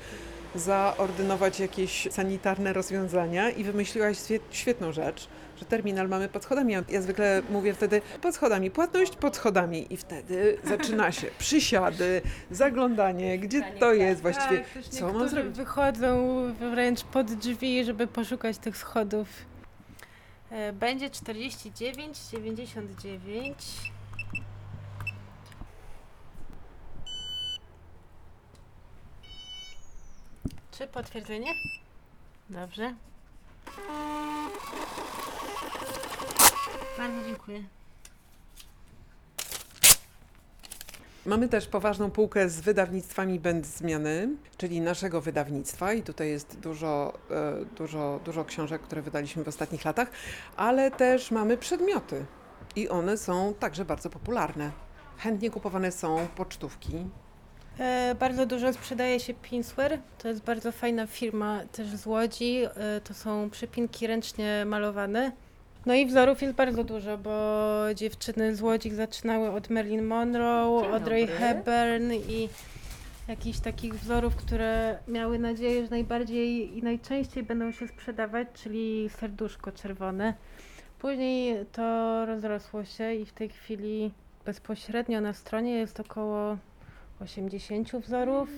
zaordynować 0.54 1.60
jakieś 1.60 2.08
sanitarne 2.10 2.72
rozwiązania 2.72 3.50
i 3.50 3.64
wymyśliłaś 3.64 4.16
świe- 4.18 4.40
świetną 4.50 4.92
rzecz, 4.92 5.28
że 5.56 5.64
terminal 5.64 6.08
mamy 6.08 6.28
pod 6.28 6.44
schodami. 6.44 6.72
Ja- 6.72 7.02
zwykle 7.02 7.42
mówię 7.50 7.74
wtedy 7.74 8.02
pod 8.20 8.34
schodami, 8.34 8.70
płatność 8.70 9.16
pod 9.16 9.36
schodami 9.36 9.92
i 9.94 9.96
wtedy 9.96 10.58
zaczyna 10.64 11.12
się 11.12 11.26
przysiady, 11.38 12.22
zaglądanie, 12.50 13.38
gdzie 13.38 13.62
to 13.80 13.92
jest 13.92 14.22
właściwie. 14.22 14.58
Tak, 14.58 14.84
co 14.84 15.12
mam 15.12 15.28
zrobić? 15.28 15.56
wychodzą 15.56 16.36
wręcz 16.70 17.02
pod 17.04 17.32
drzwi, 17.32 17.84
żeby 17.84 18.06
poszukać 18.06 18.58
tych 18.58 18.76
schodów. 18.76 19.28
E, 20.50 20.72
Będzie 20.72 21.10
49, 21.10 22.18
99. 22.32 23.56
Czy 30.82 30.88
potwierdzenie? 30.88 31.54
Dobrze. 32.50 32.94
Bardzo 36.98 37.26
dziękuję. 37.26 37.62
Mamy 41.26 41.48
też 41.48 41.66
poważną 41.66 42.10
półkę 42.10 42.48
z 42.48 42.60
wydawnictwami 42.60 43.40
Bez 43.40 43.66
Zmiany, 43.66 44.28
czyli 44.56 44.80
naszego 44.80 45.20
wydawnictwa 45.20 45.92
i 45.92 46.02
tutaj 46.02 46.28
jest 46.28 46.58
dużo, 46.58 47.18
e, 47.30 47.64
dużo, 47.64 48.20
dużo 48.24 48.44
książek, 48.44 48.82
które 48.82 49.02
wydaliśmy 49.02 49.44
w 49.44 49.48
ostatnich 49.48 49.84
latach, 49.84 50.10
ale 50.56 50.90
też 50.90 51.30
mamy 51.30 51.56
przedmioty 51.56 52.26
i 52.76 52.88
one 52.88 53.16
są 53.16 53.54
także 53.54 53.84
bardzo 53.84 54.10
popularne. 54.10 54.72
Chętnie 55.18 55.50
kupowane 55.50 55.92
są 55.92 56.26
pocztówki. 56.36 57.06
E, 57.78 58.14
bardzo 58.14 58.46
dużo 58.46 58.72
sprzedaje 58.72 59.20
się 59.20 59.34
Pinsware. 59.34 59.98
To 60.18 60.28
jest 60.28 60.44
bardzo 60.44 60.72
fajna 60.72 61.06
firma 61.06 61.60
też 61.72 61.86
z 61.86 62.06
Łodzi. 62.06 62.64
E, 62.64 63.00
to 63.00 63.14
są 63.14 63.50
przypinki 63.50 64.06
ręcznie 64.06 64.64
malowane. 64.66 65.32
No 65.86 65.94
i 65.94 66.06
wzorów 66.06 66.42
jest 66.42 66.54
bardzo 66.54 66.84
dużo, 66.84 67.18
bo 67.18 67.80
dziewczyny 67.94 68.56
z 68.56 68.62
Łodzi 68.62 68.90
zaczynały 68.90 69.50
od 69.50 69.70
Marilyn 69.70 70.04
Monroe, 70.04 70.82
Dzień 70.82 70.92
Audrey 70.92 71.26
dobry. 71.26 71.38
Hepburn 71.38 72.12
i 72.12 72.48
jakichś 73.28 73.58
takich 73.58 73.94
wzorów, 73.94 74.36
które 74.36 74.98
miały 75.08 75.38
nadzieję, 75.38 75.84
że 75.84 75.90
najbardziej 75.90 76.78
i 76.78 76.82
najczęściej 76.82 77.42
będą 77.42 77.72
się 77.72 77.88
sprzedawać, 77.88 78.48
czyli 78.54 79.10
serduszko 79.10 79.72
czerwone. 79.72 80.34
Później 80.98 81.66
to 81.72 82.26
rozrosło 82.26 82.84
się 82.84 83.14
i 83.14 83.26
w 83.26 83.32
tej 83.32 83.48
chwili 83.48 84.10
bezpośrednio 84.44 85.20
na 85.20 85.32
stronie 85.32 85.72
jest 85.72 86.00
około 86.00 86.56
80 87.22 87.92
wzorów. 87.96 88.48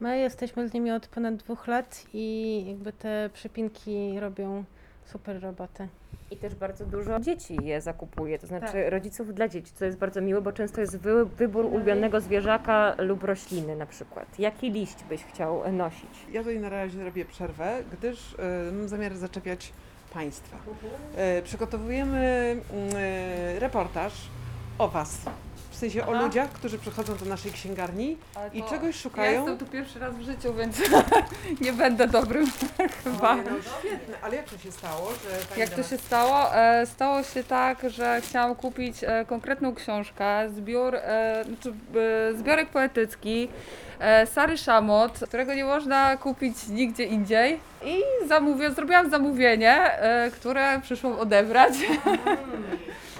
My 0.00 0.18
jesteśmy 0.18 0.68
z 0.68 0.72
nimi 0.74 0.90
od 0.90 1.06
ponad 1.06 1.34
dwóch 1.36 1.66
lat 1.66 2.04
i 2.14 2.64
jakby 2.68 2.92
te 2.92 3.30
przypinki 3.32 4.20
robią 4.20 4.64
super 5.04 5.42
robotę. 5.42 5.88
I 6.30 6.36
też 6.36 6.54
bardzo 6.54 6.86
dużo 6.86 7.20
dzieci 7.20 7.56
je 7.62 7.80
zakupuje, 7.80 8.38
to 8.38 8.46
znaczy 8.46 8.72
Tak. 8.72 8.90
rodziców 8.90 9.34
dla 9.34 9.48
dzieci, 9.48 9.72
co 9.74 9.84
jest 9.84 9.98
bardzo 9.98 10.20
miłe, 10.20 10.40
bo 10.40 10.52
często 10.52 10.80
jest 10.80 10.96
wy, 10.98 11.24
wybór 11.26 11.64
ulubionego 11.64 12.20
zwierzaka 12.20 12.94
lub 12.98 13.24
rośliny 13.24 13.76
na 13.76 13.86
przykład. 13.86 14.38
Jaki 14.38 14.70
liść 14.70 15.04
byś 15.08 15.24
chciał 15.24 15.72
nosić? 15.72 16.10
Ja 16.32 16.40
tutaj 16.40 16.60
na 16.60 16.68
razie 16.68 17.04
robię 17.04 17.24
przerwę, 17.24 17.82
gdyż 17.92 18.32
y, 18.32 18.72
mam 18.72 18.88
zamiar 18.88 19.16
zaczepiać 19.16 19.72
Państwa. 20.14 20.56
Y, 21.38 21.42
przygotowujemy 21.42 22.56
y, 23.56 23.58
reportaż 23.60 24.12
o 24.78 24.88
Was. 24.88 25.20
W 25.76 25.78
sensie 25.78 26.06
o 26.06 26.10
Aha. 26.14 26.22
ludziach, 26.22 26.50
którzy 26.50 26.78
przychodzą 26.78 27.16
do 27.16 27.24
naszej 27.24 27.52
księgarni 27.52 28.16
i 28.52 28.62
czegoś 28.62 28.96
Ja 28.96 29.02
szukają. 29.02 29.32
jestem 29.40 29.58
tu 29.58 29.66
pierwszy 29.66 29.98
raz 29.98 30.14
w 30.14 30.22
życiu, 30.22 30.54
więc 30.54 30.76
nie 31.60 31.72
będę 31.72 32.08
dobrym 32.08 32.46
chyba. 33.04 33.32
Oj, 33.34 33.38
no 33.50 33.56
świetne, 33.80 34.14
ale 34.22 34.36
jak 34.36 34.44
to 34.44 34.58
się 34.58 34.72
stało, 34.72 35.10
że 35.10 35.46
pani 35.48 35.60
Jak 35.60 35.68
do 35.70 35.74
to 35.76 35.80
nas- 35.82 35.90
się 35.90 35.98
stało? 35.98 36.54
E, 36.56 36.86
Stało 36.86 37.22
się 37.22 37.44
tak, 37.44 37.78
że 37.90 38.20
chciałam 38.24 38.54
kupić 38.54 39.04
e, 39.04 39.24
konkretną 39.28 39.74
książkę, 39.74 40.50
zbiór, 40.56 40.94
e, 40.94 41.44
znaczy, 41.46 41.72
e, 42.30 42.34
zbiorek 42.38 42.68
poetycki 42.68 43.48
e, 43.98 44.26
Sary 44.26 44.58
Szamot, 44.58 45.18
którego 45.28 45.54
nie 45.54 45.64
można 45.64 46.16
kupić 46.16 46.68
nigdzie 46.68 47.04
indziej. 47.04 47.60
I 47.84 48.02
zamówię, 48.28 48.70
zrobiłam 48.70 49.10
zamówienie, 49.10 50.00
e, 50.00 50.30
które 50.30 50.80
przyszłam 50.82 51.18
odebrać. 51.18 51.72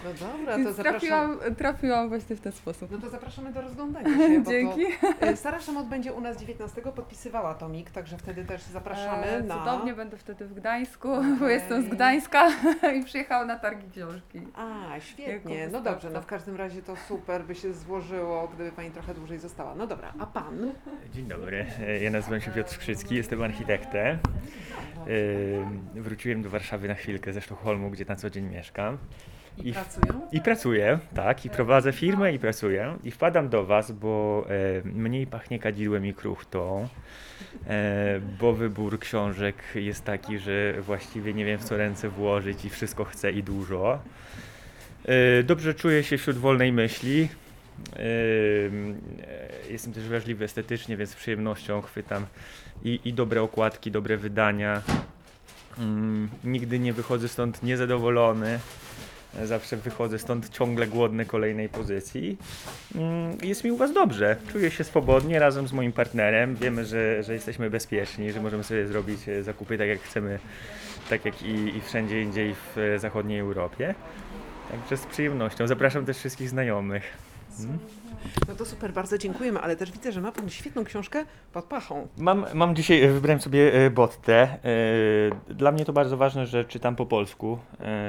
No 0.07 0.27
dobra, 0.27 0.53
to 0.53 0.59
Więc 0.59 0.77
trafiłam, 0.77 1.39
trafiłam 1.59 2.09
właśnie 2.09 2.37
w 2.37 2.41
ten 2.41 2.53
sposób. 2.53 2.91
No 2.91 2.99
to 2.99 3.09
zapraszamy 3.11 3.53
do 3.53 3.61
rozglądania 3.61 4.09
się. 4.29 4.41
Bo 4.41 4.51
Dzięki. 4.51 4.83
To, 5.21 5.27
y, 5.27 5.37
Sara 5.37 5.61
Szamot 5.61 5.87
będzie 5.87 6.13
u 6.13 6.21
nas 6.21 6.41
19, 6.41 6.83
podpisywała 6.83 7.55
tomik, 7.55 7.91
także 7.91 8.19
wtedy 8.19 8.45
też 8.45 8.63
zapraszamy 8.63 9.27
E, 9.27 9.43
na... 9.43 9.59
Cudownie 9.59 9.95
będę 9.95 10.17
wtedy 10.17 10.47
w 10.47 10.55
Gdańsku, 10.55 11.09
bo 11.09 11.45
Okej. 11.45 11.55
jestem 11.55 11.83
z 11.83 11.89
Gdańska 11.89 12.49
i 13.01 13.05
przyjechałam 13.05 13.47
na 13.49 13.59
targi 13.59 13.91
książki. 13.91 14.41
A, 14.55 15.01
świetnie. 15.01 15.69
No 15.73 15.81
dobrze, 15.81 16.11
no 16.11 16.23
w 16.23 16.27
każdym 16.27 16.57
razie 16.57 16.83
to 16.83 16.97
super 16.97 17.45
by 17.45 17.55
się 17.55 17.73
złożyło, 17.75 18.49
gdyby 18.55 18.73
Pani 18.73 18.91
trochę 18.91 19.15
dłużej 19.15 19.39
została. 19.39 19.75
No 19.75 19.87
dobra, 19.87 20.13
a 20.19 20.27
Pan? 20.27 20.73
Dzień 21.13 21.27
dobry, 21.27 21.67
E, 21.81 22.03
ja 22.03 22.11
nazywam 22.11 22.41
się 22.41 22.51
Piotr 22.51 22.71
Skrzycki, 22.71 23.15
jestem 23.15 23.43
architektem. 23.43 24.19
E, 25.97 26.01
Wróciłem 26.01 26.43
do 26.43 26.51
Warszawy 26.51 26.89
na 26.89 26.95
chwilkę 26.95 27.33
ze 27.33 27.41
Sztokholmu, 27.41 27.91
gdzie 27.91 28.05
na 28.05 28.17
co 28.17 28.31
dzień 28.31 28.45
mieszkam. 28.49 28.99
I, 29.65 29.69
I- 29.69 29.73
pracują? 29.73 30.21
I 30.33 30.41
pracuję, 30.41 30.99
tak, 31.15 31.45
i 31.45 31.51
prowadzę 31.51 31.93
firmę 31.93 32.33
i 32.33 32.39
pracuję. 32.39 32.97
I 33.05 33.11
wpadam 33.11 33.49
do 33.49 33.65
Was, 33.65 33.93
bo 33.93 34.47
e, 34.49 34.89
mniej 34.89 35.27
pachnie 35.27 35.59
kadzidłem 35.59 36.07
i 36.07 36.15
kruchtą, 36.15 36.89
e, 37.67 38.21
bo 38.41 38.53
wybór 38.53 38.99
książek 38.99 39.57
jest 39.75 40.05
taki, 40.05 40.39
że 40.39 40.75
właściwie 40.81 41.35
nie 41.35 41.45
wiem 41.45 41.59
w 41.59 41.65
co 41.65 41.77
ręce 41.77 42.09
włożyć 42.09 42.65
i 42.65 42.71
wszystko 42.71 43.05
chcę 43.05 43.33
i 43.33 43.43
dużo. 43.43 43.99
E, 45.05 45.43
dobrze 45.43 45.75
czuję 45.75 46.05
się 46.05 46.19
wśród 46.19 46.37
wolnej 46.37 46.73
myśli. 46.73 47.29
E, 47.93 47.99
e, 47.99 49.71
jestem 49.71 49.93
też 49.93 50.05
wrażliwy 50.05 50.45
estetycznie, 50.45 50.97
więc 50.97 51.11
z 51.11 51.15
przyjemnością 51.17 51.83
chwytam 51.83 52.27
i, 52.85 53.01
i 53.05 53.13
dobre 53.13 53.43
okładki, 53.43 53.91
dobre 53.91 54.17
wydania. 54.17 54.83
Mm, 55.79 56.29
nigdy 56.45 56.79
nie 56.79 56.93
wychodzę 56.93 57.29
stąd 57.29 57.63
niezadowolony. 57.63 58.59
Zawsze 59.45 59.77
wychodzę 59.77 60.19
stąd 60.19 60.49
ciągle 60.49 60.87
głodny 60.87 61.27
kolejnej 61.27 61.69
pozycji. 61.69 62.37
Mm, 62.95 63.39
Jest 63.43 63.65
mi 63.65 63.71
u 63.73 63.77
Was 63.77 63.93
dobrze. 63.93 64.37
Czuję 64.53 64.71
się 64.71 64.85
swobodnie 64.85 65.39
razem 65.39 65.69
z 65.69 65.73
moim 65.73 65.93
partnerem. 65.93 66.57
Wiemy, 66.57 66.85
że, 66.85 67.23
że 67.23 67.33
jesteśmy 67.35 67.71
bezpieczni, 67.71 68.33
że 68.33 68.41
możemy 68.41 68.65
sobie 68.65 68.87
zrobić 68.87 69.29
e, 69.29 69.43
zakupy 69.43 69.79
tak 69.79 69.89
jak 69.89 70.01
chcemy, 70.01 70.39
tak 71.11 71.25
jak 71.25 71.43
i, 71.43 71.77
i 71.77 71.81
wszędzie 71.81 72.23
indziej 72.23 72.55
w 72.55 72.79
e, 72.79 72.99
zachodniej 72.99 73.41
Europie. 73.41 73.95
Także 74.71 74.97
z 74.97 75.07
przyjemnością. 75.07 75.67
Zapraszam 75.67 76.07
też 76.07 76.17
wszystkich 76.19 76.49
znajomych. 76.49 77.03
No 78.49 78.55
to 78.55 78.65
super, 78.65 78.93
bardzo 78.93 79.19
dziękujemy, 79.19 79.61
ale 79.61 79.77
też 79.77 79.93
widzę, 79.93 80.13
że 80.13 80.21
ma 80.21 80.33
Pan 80.33 80.51
świetną 80.51 80.85
książkę 80.85 81.25
pod 81.53 81.65
pachą. 81.65 82.09
Mam, 82.19 82.47
mam 82.55 82.77
dzisiaj, 82.77 83.03
e, 83.03 83.09
wybrałem 83.09 83.41
sobie 83.41 83.75
e, 83.75 83.91
Bottę. 83.91 84.43
E, 85.49 85.55
Dla 85.55 85.73
mnie 85.73 85.85
to 85.85 85.93
bardzo 85.93 86.17
ważne, 86.17 86.47
że 86.47 86.65
czytam 86.65 86.97
po 86.97 87.07
polsku, 87.07 87.59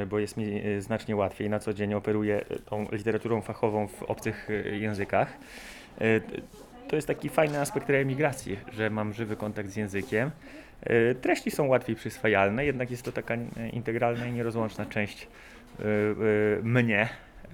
bo 0.10 0.20
jest 0.20 0.38
mi 0.38 0.62
znacznie 0.80 1.16
łatwiej. 1.16 1.50
Na 1.50 1.60
co 1.60 1.74
dzień 1.74 1.94
operuję 1.94 2.46
tą 2.66 2.86
literaturą 2.92 3.42
fachową 3.42 3.88
w 3.88 4.04
obcych 4.04 4.48
językach. 4.72 5.34
To 6.88 6.96
jest 6.96 7.08
taki 7.08 7.30
fajny 7.30 7.60
aspekt 7.60 7.90
reemigracji, 7.90 8.60
że 8.74 8.90
mam 8.90 9.14
żywy 9.14 9.36
kontakt 9.36 9.70
z 9.70 9.76
językiem. 9.76 10.32
Treści 11.22 11.52
są 11.52 11.68
łatwiej 11.68 11.96
przyswajalne, 11.96 12.66
jednak 12.66 12.92
jest 12.92 13.04
to 13.04 13.12
taka 13.12 13.36
integralna 13.74 14.26
i 14.26 14.32
nierozłączna 14.32 14.86
część 14.86 15.28
mnie, 16.64 17.10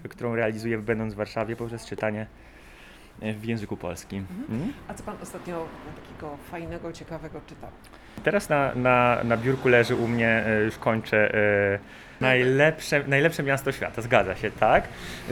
którą 0.10 0.36
realizuję 0.36 0.78
będąc 0.78 1.14
w 1.14 1.18
Warszawie 1.18 1.56
poprzez 1.56 1.86
czytanie 1.86 2.28
e, 3.22 3.34
w 3.34 3.46
języku 3.46 3.78
polskim. 3.78 4.26
Mm? 4.50 4.74
A 4.88 4.94
co 4.94 5.04
Pan 5.04 5.16
ostatnio 5.22 5.66
takiego 5.96 6.38
fajnego, 6.52 6.94
ciekawego 6.94 7.42
czytał? 7.48 7.70
Teraz 8.24 8.50
na, 8.50 8.76
na, 8.76 9.24
na 9.24 9.38
biurku 9.38 9.70
leży 9.70 9.96
u 9.96 10.08
mnie, 10.08 10.44
e, 10.46 10.64
już 10.64 10.78
kończę, 10.78 11.36
e, 11.36 11.80
najlepsze, 12.22 13.04
najlepsze 13.08 13.44
miasto 13.44 13.72
świata, 13.72 14.02
zgadza 14.02 14.36
się, 14.36 14.52
tak? 14.52 14.88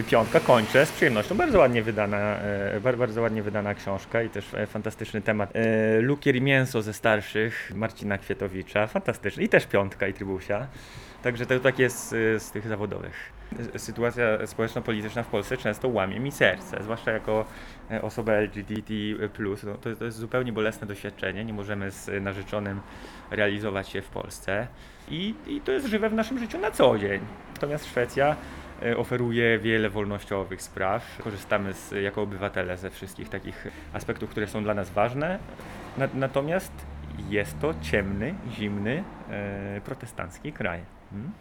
Piątka, 0.10 0.40
kończę 0.40 0.86
z 0.86 0.92
przyjemnością, 0.92 1.38
bardzo 1.38 1.60
ładnie 1.60 1.84
wydana, 1.84 2.38
bar- 2.84 2.98
bardzo 2.98 3.22
ładnie 3.22 3.44
wydana 3.44 3.76
książka 3.76 4.22
i 4.22 4.30
też 4.30 4.56
fantastyczny 4.68 5.22
temat. 5.22 5.54
Lukier 6.02 6.36
i 6.36 6.42
mięso 6.42 6.82
ze 6.82 6.94
starszych, 6.94 7.72
Marcina 7.76 8.18
Kwietowicza, 8.18 8.88
fantastyczny 8.88 9.44
i 9.44 9.50
też 9.50 9.68
piątka 9.68 10.08
i 10.08 10.14
trybusia. 10.14 10.68
Także 11.24 11.46
to 11.46 11.60
tak 11.60 11.80
jest 11.80 12.10
z, 12.10 12.44
z 12.44 12.52
tych 12.52 12.68
zawodowych. 12.68 13.41
Sytuacja 13.78 14.48
społeczno-polityczna 14.48 15.24
w 15.24 15.28
Polsce 15.28 15.58
często 15.58 15.88
łamie 15.88 16.20
mi 16.20 16.32
serce, 16.32 16.84
zwłaszcza 16.84 17.12
jako 17.12 17.46
e, 17.92 18.02
osoba 18.02 18.34
LGBT+. 18.34 18.94
No, 19.64 19.74
to, 19.78 19.96
to 19.96 20.06
jest 20.06 20.18
zupełnie 20.18 20.54
bolesne 20.54 20.88
doświadczenie. 20.88 21.46
Nie 21.46 21.54
możemy 21.54 21.92
z 21.92 22.24
narzeczonym 22.24 22.82
realizować 23.32 23.90
się 23.90 24.02
w 24.02 24.10
Polsce 24.10 24.68
i, 25.10 25.36
i 25.48 25.62
to 25.62 25.72
jest 25.72 25.88
żywe 25.88 26.10
w 26.10 26.14
naszym 26.14 26.40
życiu 26.40 26.60
na 26.60 26.72
co 26.72 26.98
dzień. 26.98 27.22
Natomiast 27.54 27.86
Szwecja 27.86 28.36
e, 28.84 28.98
oferuje 28.98 29.60
wiele 29.60 29.90
wolnościowych 29.90 30.62
spraw. 30.62 31.22
Korzystamy 31.24 31.74
z, 31.74 31.92
jako 31.92 32.22
obywatele 32.22 32.78
ze 32.78 32.90
wszystkich 32.90 33.30
takich 33.30 33.68
aspektów, 33.94 34.30
które 34.30 34.48
są 34.48 34.64
dla 34.64 34.74
nas 34.74 34.90
ważne. 34.90 35.40
Na, 35.98 36.08
natomiast 36.14 36.72
jest 37.30 37.60
to 37.60 37.74
ciemny, 37.82 38.36
zimny, 38.52 39.04
e, 39.30 39.82
protestancki 39.82 40.54
kraj. 40.54 40.80
Mm? 41.12 41.32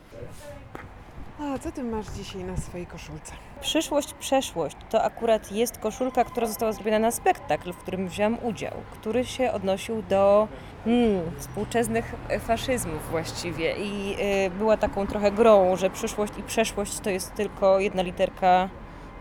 A 1.42 1.58
co 1.58 1.72
Ty 1.72 1.84
masz 1.84 2.06
dzisiaj 2.06 2.44
na 2.44 2.56
swojej 2.56 2.86
koszulce? 2.86 3.32
Przyszłość, 3.60 4.14
przeszłość 4.14 4.76
to 4.90 5.02
akurat 5.02 5.52
jest 5.52 5.78
koszulka, 5.78 6.24
która 6.24 6.46
została 6.46 6.72
zrobiona 6.72 6.98
na 6.98 7.10
spektakl, 7.10 7.72
w 7.72 7.76
którym 7.76 8.08
wziąłem 8.08 8.44
udział, 8.44 8.72
który 8.90 9.24
się 9.24 9.52
odnosił 9.52 10.02
do 10.02 10.48
hmm, 10.84 11.20
współczesnych 11.38 12.14
faszyzmów 12.40 13.10
właściwie 13.10 13.74
i 13.76 14.16
y, 14.46 14.50
była 14.50 14.76
taką 14.76 15.06
trochę 15.06 15.32
grą, 15.32 15.76
że 15.76 15.90
przyszłość 15.90 16.32
i 16.38 16.42
przeszłość 16.42 17.00
to 17.00 17.10
jest 17.10 17.34
tylko 17.34 17.80
jedna 17.80 18.02
literka 18.02 18.68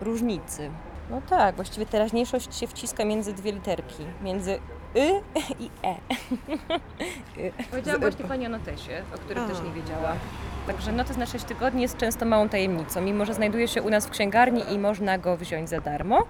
różnicy. 0.00 0.70
No 1.10 1.22
tak, 1.28 1.56
właściwie 1.56 1.86
teraźniejszość 1.86 2.54
się 2.58 2.66
wciska 2.66 3.04
między 3.04 3.32
dwie 3.32 3.52
literki, 3.52 4.04
między 4.22 4.58
y 4.96 5.10
i 5.58 5.70
e. 5.82 5.94
Y. 7.38 7.52
Powiedziałam 7.70 8.00
Z- 8.00 8.04
właśnie 8.04 8.24
Pani 8.24 8.46
o 8.46 8.48
notesie, 8.48 9.02
o 9.14 9.18
którym 9.18 9.44
A. 9.44 9.48
też 9.48 9.58
nie 9.62 9.70
wiedziała. 9.70 10.12
Także 10.66 10.92
notes 10.92 11.16
na 11.16 11.26
6 11.26 11.44
tygodni 11.44 11.82
jest 11.82 11.96
często 11.96 12.26
małą 12.26 12.48
tajemnicą. 12.48 13.00
Mimo, 13.00 13.24
że 13.24 13.34
znajduje 13.34 13.68
się 13.68 13.82
u 13.82 13.90
nas 13.90 14.06
w 14.06 14.10
księgarni 14.10 14.72
i 14.72 14.78
można 14.78 15.18
go 15.18 15.36
wziąć 15.36 15.68
za 15.68 15.80
darmo, 15.80 16.22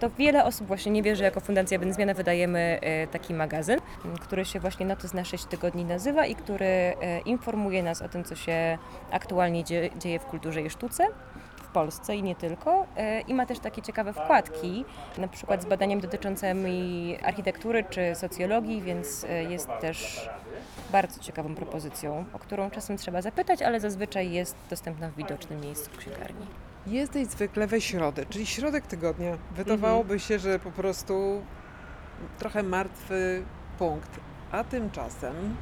to 0.00 0.10
wiele 0.10 0.44
osób 0.44 0.66
właśnie 0.66 0.92
nie 0.92 1.02
wie, 1.02 1.16
że 1.16 1.24
jako 1.24 1.40
Fundacja 1.40 1.78
Będzmiana 1.78 2.14
wydajemy 2.14 2.78
e, 2.82 3.06
taki 3.06 3.34
magazyn, 3.34 3.78
który 4.20 4.44
się 4.44 4.60
właśnie 4.60 4.86
Notes 4.86 5.14
na 5.14 5.24
6 5.24 5.44
tygodni 5.44 5.84
nazywa 5.84 6.26
i 6.26 6.34
który 6.34 6.66
e, 6.66 6.94
informuje 7.20 7.82
nas 7.82 8.02
o 8.02 8.08
tym, 8.08 8.24
co 8.24 8.34
się 8.36 8.78
aktualnie 9.10 9.64
dzie- 9.64 9.90
dzieje 9.98 10.18
w 10.18 10.24
kulturze 10.24 10.62
i 10.62 10.70
sztuce. 10.70 11.06
W 11.56 11.68
Polsce 11.68 12.16
i 12.16 12.22
nie 12.22 12.34
tylko. 12.34 12.86
E, 12.96 13.20
I 13.20 13.34
ma 13.34 13.46
też 13.46 13.58
takie 13.58 13.82
ciekawe 13.82 14.12
wkładki, 14.12 14.84
na 15.18 15.28
przykład 15.28 15.62
z 15.62 15.66
badaniem 15.66 16.00
dotyczącymi 16.00 17.16
architektury 17.22 17.84
czy 17.90 18.14
socjologii, 18.14 18.82
więc 18.82 19.26
jest 19.48 19.68
też 19.80 20.28
bardzo 20.92 21.20
ciekawą 21.20 21.54
propozycją, 21.54 22.24
o 22.32 22.38
którą 22.38 22.70
czasem 22.70 22.96
trzeba 22.96 23.22
zapytać, 23.22 23.62
ale 23.62 23.80
zazwyczaj 23.80 24.32
jest 24.32 24.56
dostępna 24.70 25.08
w 25.10 25.16
widocznym 25.16 25.60
miejscu 25.60 25.90
w 25.90 25.96
księgarni. 25.98 26.46
Jesteś 26.86 27.26
zwykle 27.26 27.66
we 27.66 27.80
środę, 27.80 28.26
czyli 28.30 28.46
środek 28.46 28.86
tygodnia. 28.86 29.38
Wydawałoby 29.56 30.20
się, 30.20 30.38
że 30.38 30.58
po 30.58 30.70
prostu 30.70 31.42
trochę 32.38 32.62
martwy 32.62 33.42
punkt. 33.78 34.10
A 34.52 34.64
tymczasem 34.64 35.56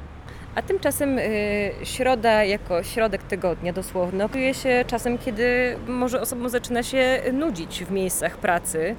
A 0.55 0.61
tymczasem 0.61 1.19
y, 1.19 1.71
środa 1.83 2.43
jako 2.43 2.83
środek 2.83 3.23
tygodnia 3.23 3.73
dosłownie 3.73 4.25
okazuje 4.25 4.53
się 4.53 4.85
czasem, 4.87 5.17
kiedy 5.17 5.77
może 5.87 6.21
osobom 6.21 6.49
zaczyna 6.49 6.83
się 6.83 7.21
nudzić 7.33 7.83
w 7.83 7.91
miejscach 7.91 8.37
pracy. 8.37 8.95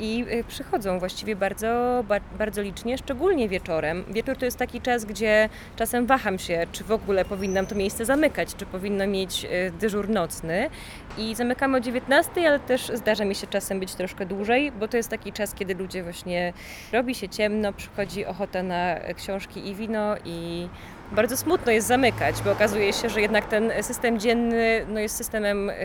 I 0.00 0.24
y, 0.32 0.44
przychodzą 0.44 0.98
właściwie 0.98 1.36
bardzo, 1.36 2.04
ba, 2.08 2.20
bardzo 2.38 2.62
licznie, 2.62 2.98
szczególnie 2.98 3.48
wieczorem. 3.48 4.04
Wieczór 4.08 4.36
to 4.36 4.44
jest 4.44 4.56
taki 4.56 4.80
czas, 4.80 5.04
gdzie 5.04 5.48
czasem 5.76 6.06
waham 6.06 6.38
się, 6.38 6.66
czy 6.72 6.84
w 6.84 6.92
ogóle 6.92 7.24
powinnam 7.24 7.66
to 7.66 7.74
miejsce 7.74 8.04
zamykać, 8.04 8.54
czy 8.56 8.66
powinno 8.66 9.06
mieć 9.06 9.44
y, 9.44 9.72
dyżur 9.80 10.08
nocny. 10.08 10.70
I 11.18 11.34
zamykamy 11.34 11.76
o 11.76 11.80
19, 11.80 12.48
ale 12.48 12.60
też 12.60 12.92
zdarza 12.94 13.24
mi 13.24 13.34
się 13.34 13.46
czasem 13.46 13.80
być 13.80 13.94
troszkę 13.94 14.26
dłużej, 14.26 14.72
bo 14.72 14.88
to 14.88 14.96
jest 14.96 15.08
taki 15.08 15.32
czas, 15.32 15.54
kiedy 15.54 15.74
ludzie 15.74 16.02
właśnie 16.02 16.52
robi 16.92 17.14
się 17.14 17.28
ciemno, 17.28 17.72
przychodzi 17.72 18.26
ochota 18.26 18.62
na 18.62 18.96
książki 19.16 19.68
i 19.68 19.74
wino 19.74 20.16
i 20.24 20.68
bardzo 21.12 21.36
smutno 21.36 21.72
jest 21.72 21.86
zamykać, 21.86 22.42
bo 22.44 22.52
okazuje 22.52 22.92
się, 22.92 23.08
że 23.08 23.20
jednak 23.20 23.46
ten 23.46 23.72
system 23.82 24.20
dzienny 24.20 24.86
no 24.88 25.00
jest 25.00 25.16
systemem 25.16 25.70
y, 25.70 25.76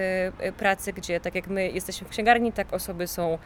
pracy, 0.58 0.94
gdzie 0.94 1.20
tak 1.20 1.36
jak 1.36 1.48
my 1.48 1.70
jesteśmy 1.70 2.08
w 2.08 2.10
księgarni, 2.10 2.52
tak 2.52 2.74
osoby 2.74 3.08
są 3.08 3.38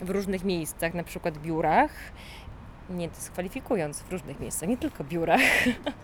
w 0.00 0.10
różnych 0.10 0.44
miejscach, 0.44 0.94
na 0.94 1.02
przykład 1.02 1.38
biurach. 1.38 1.90
Nie 2.90 3.08
dyskwalifikując 3.08 4.00
w 4.00 4.12
różnych 4.12 4.40
miejscach, 4.40 4.68
nie 4.68 4.76
tylko 4.76 5.04
biurach. 5.04 5.40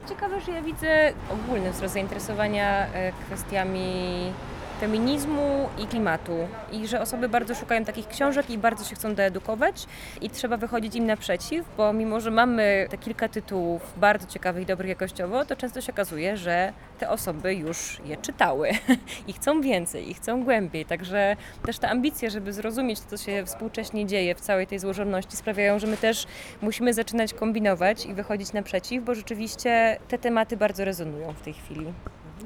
Ciekawe, 0.09 0.41
że 0.41 0.53
ja 0.53 0.63
widzę 0.63 1.13
ogólny 1.31 1.73
wzrost 1.73 1.95
zainteresowania 1.95 2.87
y, 2.87 2.91
kwestiami 3.27 4.33
feminizmu 4.81 5.69
i 5.79 5.87
klimatu. 5.87 6.49
I 6.73 6.89
że 6.89 7.01
osoby 7.01 7.29
bardzo 7.29 7.55
szukają 7.55 7.85
takich 7.85 8.09
książek 8.09 8.51
i 8.51 8.59
bardzo 8.59 8.85
się 8.85 8.95
chcą 8.95 9.15
doedukować. 9.15 9.87
I 10.21 10.31
trzeba 10.31 10.57
wychodzić 10.57 10.95
im 10.95 11.07
naprzeciw, 11.07 11.67
bo 11.77 11.93
mimo, 11.93 12.21
że 12.21 12.31
mamy 12.31 12.87
te 12.91 12.99
kilka 12.99 13.29
tytułów 13.29 13.95
bardzo 13.97 14.27
ciekawych 14.27 14.63
i 14.63 14.67
dobrych 14.67 14.89
jakościowo, 14.89 15.45
to 15.45 15.57
często 15.57 15.81
się 15.81 15.93
okazuje, 15.93 16.37
że 16.37 16.73
te 16.99 17.11
osoby 17.11 17.55
już 17.55 18.01
je 18.05 18.17
czytały 18.17 18.71
i 19.29 19.33
chcą 19.33 19.61
więcej, 19.61 20.11
i 20.11 20.15
chcą 20.15 20.45
głębiej, 20.45 20.85
także 20.85 21.37
też 21.67 21.79
te 21.79 21.89
ambicje, 21.89 22.31
żeby 22.31 22.53
zrozumieć 22.53 23.01
co 23.01 23.17
się 23.17 23.43
współcześnie 23.47 24.07
dzieje 24.07 24.35
w 24.35 24.41
całej 24.41 24.67
tej 24.67 24.79
złożoności 24.79 25.37
sprawiają, 25.37 25.79
że 25.79 25.87
my 25.87 25.97
też 25.97 26.27
musimy 26.63 26.95
zaczynać 26.95 27.35
kombinować 27.35 28.07
i 28.07 28.15
wychodzić 28.15 28.53
naprzeciw, 28.53 29.05
bo 29.05 29.15
rzeczywiście 29.15 29.99
te 30.09 30.19
tematy 30.19 30.57
bardzo 30.57 30.85
rezonują 30.85 31.33
w 31.33 31.41
tej 31.41 31.55
chwili. 31.55 31.93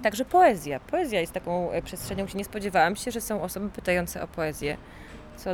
Także 0.02 0.24
poezja. 0.24 0.80
Poezja 0.80 1.20
jest 1.20 1.32
taką 1.32 1.70
e, 1.70 1.82
przestrzenią, 1.82 2.24
gdzie 2.24 2.38
nie 2.38 2.44
spodziewałam 2.44 2.96
się, 2.96 3.10
że 3.10 3.20
są 3.20 3.42
osoby 3.42 3.68
pytające 3.70 4.22
o 4.22 4.28
poezję. 4.28 4.76
Co 5.36 5.50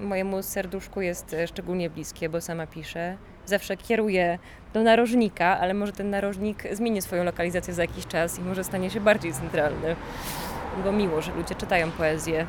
mojemu 0.00 0.42
serduszku 0.42 1.00
jest 1.00 1.34
e, 1.34 1.46
szczególnie 1.46 1.90
bliskie, 1.90 2.28
bo 2.28 2.40
sama 2.40 2.66
piszę. 2.66 3.16
Zawsze 3.46 3.76
kieruję 3.76 4.38
do 4.72 4.82
narożnika, 4.82 5.58
ale 5.60 5.74
może 5.74 5.92
ten 5.92 6.10
narożnik 6.10 6.62
zmieni 6.72 7.02
swoją 7.02 7.24
lokalizację 7.24 7.74
za 7.74 7.82
jakiś 7.82 8.06
czas 8.06 8.38
i 8.38 8.42
może 8.42 8.64
stanie 8.64 8.90
się 8.90 9.00
bardziej 9.00 9.32
centralny. 9.32 9.96
Bo 10.84 10.92
miło, 10.92 11.22
że 11.22 11.34
ludzie 11.34 11.54
czytają 11.54 11.90
poezję. 11.90 12.46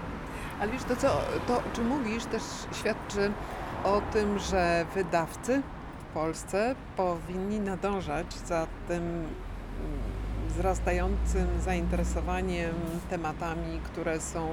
Ale 0.60 0.72
wiesz, 0.72 0.84
to, 0.84 0.96
co, 0.96 1.22
to 1.48 1.58
o 1.58 1.76
czym 1.76 1.88
mówisz 1.88 2.26
też 2.26 2.42
świadczy 2.80 3.32
o 3.84 4.02
tym, 4.14 4.40
że 4.40 4.86
wydawcy 4.96 5.62
w 6.00 6.14
Polsce 6.14 6.76
powinni 6.98 7.60
nadążać 7.60 8.34
za 8.34 8.68
tym 8.88 9.04
mm, 9.04 9.30
wzrastającym 10.50 11.48
zainteresowaniem 11.62 12.74
tematami, 13.10 13.80
które 13.84 14.20
są 14.22 14.50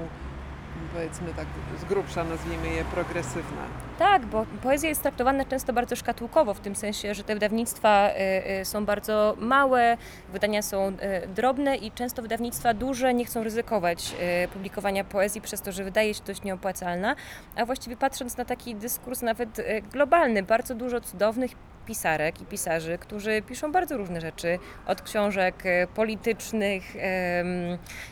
powiedzmy 0.94 1.34
tak 1.34 1.46
z 1.80 1.84
grubsza 1.84 2.24
nazwijmy 2.24 2.68
je 2.68 2.84
progresywne. 2.84 3.62
Tak, 3.98 4.26
bo 4.26 4.46
poezja 4.62 4.88
jest 4.88 5.02
traktowana 5.02 5.44
często 5.44 5.72
bardzo 5.72 5.96
szkatułkowo, 5.96 6.54
w 6.54 6.60
tym 6.60 6.76
sensie, 6.76 7.14
że 7.14 7.24
te 7.24 7.34
wydawnictwa 7.34 8.10
y, 8.10 8.60
y, 8.60 8.64
są 8.64 8.84
bardzo 8.84 9.36
małe, 9.38 9.96
wydania 10.32 10.62
są 10.62 10.88
y, 10.88 11.28
drobne 11.28 11.76
i 11.76 11.92
często 11.92 12.22
wydawnictwa 12.22 12.74
duże 12.74 13.14
nie 13.14 13.24
chcą 13.24 13.44
ryzykować 13.44 14.14
publikowania 14.52 15.04
poezji 15.04 15.40
przez 15.40 15.62
to, 15.62 15.72
że 15.72 15.84
wydaje 15.84 16.14
się 16.14 16.22
dość 16.26 16.42
nieopłacalna, 16.42 17.16
a 17.56 17.64
właściwie 17.64 17.96
patrząc 17.96 18.36
na 18.36 18.44
taki 18.44 18.74
dyskurs 18.74 19.22
nawet 19.22 19.60
globalny, 19.92 20.42
bardzo 20.42 20.74
dużo 20.74 21.00
cudownych 21.00 21.50
pisarek 21.86 22.40
i 22.40 22.44
pisarzy, 22.44 22.98
którzy 22.98 23.42
piszą 23.42 23.72
bardzo 23.72 23.96
różne 23.96 24.20
rzeczy, 24.20 24.58
od 24.86 25.02
książek 25.02 25.66
y, 25.66 25.86
politycznych, 25.94 26.96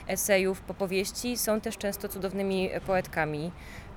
esejów, 0.07 0.61
po 0.61 0.75
powieści, 0.75 1.37
są 1.37 1.61
też 1.61 1.79
często 1.79 2.09
cudownymi 2.09 2.71
poetkami 2.87 3.53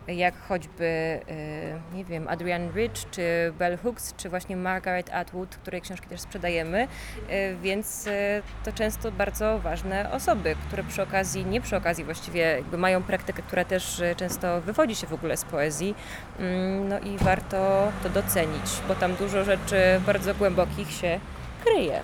jak 0.08 0.42
choćby, 0.48 0.84
y, 0.84 1.96
nie 1.96 2.06
wiem, 2.06 2.28
Adrienne 2.28 2.72
Rich, 2.72 3.10
czy 3.12 3.54
Bell 3.60 3.78
Hooks, 3.78 4.14
czy 4.18 4.30
właśnie 4.30 4.56
Margaret 4.58 5.10
Atwood, 5.14 5.56
której 5.56 5.82
książki 5.82 6.08
też 6.08 6.22
sprzedajemy, 6.22 6.84
y, 6.84 7.56
więc 7.62 8.08
y, 8.08 8.42
to 8.66 8.72
często 8.72 9.12
bardzo 9.12 9.60
ważne 9.60 10.12
osoby, 10.12 10.56
które 10.68 10.84
przy 10.84 11.02
okazji, 11.02 11.46
nie 11.46 11.62
przy 11.62 11.78
okazji 11.78 12.04
właściwie, 12.04 12.42
jakby 12.42 12.78
mają 12.78 13.04
praktykę, 13.04 13.42
która 13.42 13.66
też 13.66 14.02
często 14.18 14.62
wywodzi 14.62 14.96
się 14.96 15.08
w 15.08 15.14
ogóle 15.14 15.38
z 15.38 15.44
poezji, 15.44 15.96
Mm, 16.40 16.88
no 16.88 17.00
i 17.00 17.18
warto 17.18 17.92
to 18.04 18.10
docenić, 18.10 18.82
bo 18.88 18.96
tam 18.96 19.16
dużo 19.16 19.44
rzeczy 19.44 20.02
bardzo 20.06 20.36
głębokich 20.36 20.92
się 20.92 21.20
kryje. 21.64 22.02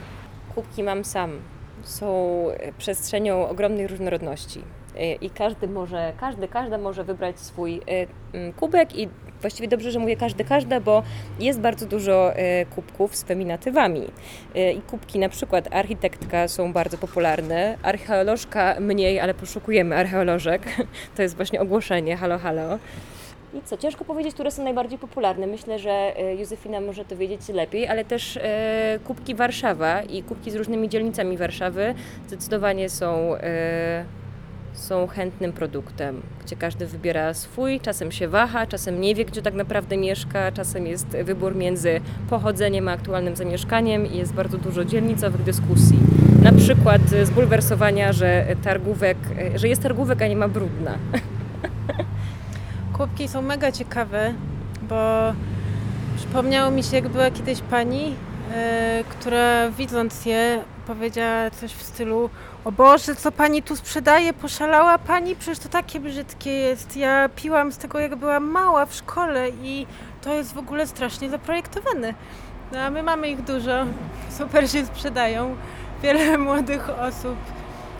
Kubki 0.55 0.83
mam 0.83 1.05
sam. 1.05 1.41
Są 1.83 2.45
przestrzenią 2.77 3.47
ogromnej 3.49 3.87
różnorodności 3.87 4.63
i 5.21 5.29
każdy 5.29 5.67
może, 5.67 6.13
każdy, 6.19 6.47
każda 6.47 6.77
może 6.77 7.03
wybrać 7.03 7.39
swój 7.39 7.75
y, 7.75 7.81
mm, 8.33 8.53
kubek 8.53 8.95
i 8.95 9.09
właściwie 9.41 9.67
dobrze, 9.67 9.91
że 9.91 9.99
mówię 9.99 10.15
każdy, 10.15 10.43
każda, 10.43 10.79
bo 10.79 11.03
jest 11.39 11.59
bardzo 11.59 11.85
dużo 11.85 12.37
y, 12.37 12.65
kubków 12.65 13.15
z 13.15 13.23
feminatywami. 13.23 14.01
Y, 14.55 14.71
I 14.71 14.81
kubki 14.81 15.19
na 15.19 15.29
przykład 15.29 15.75
architektka 15.75 16.47
są 16.47 16.73
bardzo 16.73 16.97
popularne, 16.97 17.77
archeolożka 17.83 18.75
mniej, 18.79 19.19
ale 19.19 19.33
poszukujemy 19.33 19.95
archeolożek. 19.95 20.61
To 21.15 21.21
jest 21.21 21.35
właśnie 21.35 21.61
ogłoszenie, 21.61 22.17
halo, 22.17 22.37
halo. 22.37 22.79
I 23.53 23.61
co, 23.61 23.77
ciężko 23.77 24.05
powiedzieć, 24.05 24.33
które 24.33 24.51
są 24.51 24.63
najbardziej 24.63 24.99
popularne. 24.99 25.47
Myślę, 25.47 25.79
że 25.79 26.13
y, 26.19 26.35
Józefina 26.35 26.81
może 26.81 27.05
to 27.05 27.17
wiedzieć 27.17 27.49
lepiej, 27.49 27.87
ale 27.87 28.05
też 28.05 28.35
y, 28.35 28.41
kubki 29.03 29.35
Warszawa 29.35 30.01
i 30.01 30.23
kubki 30.23 30.51
z 30.51 30.55
różnymi 30.55 30.89
dzielnicami 30.89 31.37
Warszawy 31.37 31.95
zdecydowanie 32.27 32.89
są, 32.89 33.35
y, 33.35 33.39
są 34.73 35.07
chętnym 35.07 35.53
produktem, 35.53 36.21
gdzie 36.45 36.55
każdy 36.55 36.87
wybiera 36.87 37.33
swój, 37.33 37.79
czasem 37.79 38.11
się 38.11 38.27
waha, 38.27 38.67
czasem 38.67 39.01
nie 39.01 39.15
wie, 39.15 39.25
gdzie 39.25 39.41
tak 39.41 39.53
naprawdę 39.53 39.97
mieszka, 39.97 40.51
czasem 40.51 40.87
jest 40.87 41.07
wybór 41.07 41.55
między 41.55 42.01
pochodzeniem 42.29 42.87
a 42.87 42.91
aktualnym 42.91 43.35
zamieszkaniem 43.35 44.07
i 44.07 44.17
jest 44.17 44.33
bardzo 44.33 44.57
dużo 44.57 44.85
dzielnicowych 44.85 45.43
dyskusji. 45.43 45.99
Na 46.43 46.51
przykład 46.51 47.01
y, 47.13 47.25
zbulwersowania, 47.25 48.13
że 48.13 48.45
targówek, 48.63 49.17
y, 49.55 49.59
że 49.59 49.67
jest 49.67 49.81
targówek, 49.81 50.21
a 50.21 50.27
nie 50.27 50.35
ma 50.35 50.47
brudna. 50.47 50.97
Kubki 52.97 53.27
są 53.27 53.41
mega 53.41 53.71
ciekawe, 53.71 54.33
bo 54.89 55.33
przypomniało 56.17 56.71
mi 56.71 56.83
się, 56.83 56.95
jak 56.95 57.09
była 57.09 57.31
kiedyś 57.31 57.61
pani, 57.61 58.05
e, 58.05 58.32
która 59.09 59.69
widząc 59.69 60.25
je 60.25 60.63
powiedziała 60.87 61.49
coś 61.51 61.71
w 61.71 61.83
stylu 61.83 62.29
o 62.65 62.71
Boże, 62.71 63.15
co 63.15 63.31
pani 63.31 63.63
tu 63.63 63.75
sprzedaje? 63.75 64.33
Poszalała 64.33 64.97
pani? 64.97 65.35
Przecież 65.35 65.59
to 65.59 65.69
takie 65.69 65.99
brzydkie 65.99 66.51
jest. 66.51 66.97
Ja 66.97 67.29
piłam 67.35 67.71
z 67.71 67.77
tego, 67.77 67.99
jak 67.99 68.15
byłam 68.15 68.43
mała 68.43 68.85
w 68.85 68.93
szkole 68.93 69.49
i 69.49 69.87
to 70.21 70.33
jest 70.33 70.53
w 70.53 70.57
ogóle 70.57 70.87
strasznie 70.87 71.29
zaprojektowane. 71.29 72.13
No 72.71 72.79
a 72.79 72.89
my 72.89 73.03
mamy 73.03 73.29
ich 73.29 73.41
dużo, 73.41 73.85
super 74.37 74.69
się 74.69 74.85
sprzedają. 74.85 75.55
Wiele 76.03 76.37
młodych 76.47 76.89
osób 76.89 77.35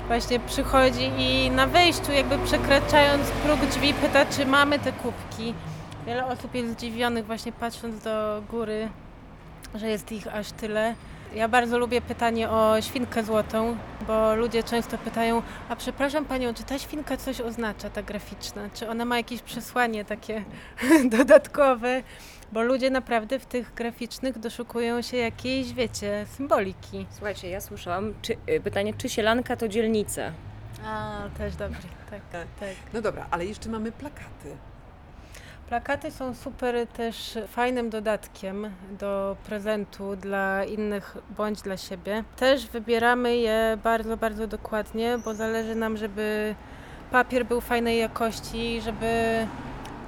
właśnie 0.07 0.39
przychodzi 0.39 1.11
i 1.17 1.51
na 1.51 1.67
wejściu, 1.67 2.11
jakby 2.11 2.37
przekraczając 2.37 3.31
próg 3.31 3.59
drzwi, 3.59 3.93
pyta, 3.93 4.25
czy 4.25 4.45
mamy 4.45 4.79
te 4.79 4.91
kubki. 4.91 5.53
Wiele 6.05 6.25
osób 6.25 6.55
jest 6.55 6.71
zdziwionych 6.71 7.25
właśnie 7.25 7.51
patrząc 7.51 8.03
do 8.03 8.43
góry, 8.49 8.89
że 9.75 9.89
jest 9.89 10.11
ich 10.11 10.35
aż 10.35 10.51
tyle. 10.51 10.95
Ja 11.35 11.47
bardzo 11.47 11.77
lubię 11.77 12.01
pytanie 12.01 12.49
o 12.49 12.81
świnkę 12.81 13.23
złotą, 13.23 13.77
bo 14.07 14.35
ludzie 14.35 14.63
często 14.63 14.97
pytają, 14.97 15.41
a 15.69 15.75
przepraszam 15.75 16.25
panią, 16.25 16.53
czy 16.53 16.63
ta 16.63 16.79
świnka 16.79 17.17
coś 17.17 17.41
oznacza, 17.41 17.89
ta 17.89 18.03
graficzna? 18.03 18.69
Czy 18.73 18.89
ona 18.89 19.05
ma 19.05 19.17
jakieś 19.17 19.41
przesłanie 19.41 20.05
takie 20.05 20.43
dodatkowe? 21.17 22.03
Bo 22.51 22.61
ludzie 22.61 22.89
naprawdę 22.89 23.39
w 23.39 23.45
tych 23.45 23.73
graficznych 23.73 24.39
doszukują 24.39 25.01
się 25.01 25.17
jakiejś, 25.17 25.73
wiecie, 25.73 26.25
symboliki. 26.37 27.05
Słuchajcie, 27.11 27.49
ja 27.49 27.61
słyszałam 27.61 28.13
czy, 28.21 28.33
y, 28.49 28.61
pytanie, 28.61 28.93
czy 28.93 29.09
Sielanka 29.09 29.55
to 29.55 29.67
dzielnica? 29.67 30.31
A, 30.85 31.21
też 31.37 31.55
dobry, 31.55 31.77
tak, 32.09 32.21
tak. 32.31 32.75
No 32.93 33.01
dobra, 33.01 33.27
ale 33.31 33.45
jeszcze 33.45 33.69
mamy 33.69 33.91
plakaty. 33.91 34.57
Plakaty 35.73 36.11
są 36.11 36.33
super 36.33 36.87
też 36.87 37.37
fajnym 37.47 37.89
dodatkiem 37.89 38.69
do 38.99 39.35
prezentu 39.45 40.15
dla 40.15 40.63
innych 40.63 41.17
bądź 41.37 41.61
dla 41.61 41.77
siebie. 41.77 42.23
Też 42.35 42.67
wybieramy 42.67 43.37
je 43.37 43.77
bardzo, 43.83 44.17
bardzo 44.17 44.47
dokładnie, 44.47 45.17
bo 45.25 45.33
zależy 45.33 45.75
nam, 45.75 45.97
żeby 45.97 46.55
papier 47.11 47.45
był 47.45 47.61
fajnej 47.61 47.99
jakości, 47.99 48.81
żeby 48.81 49.47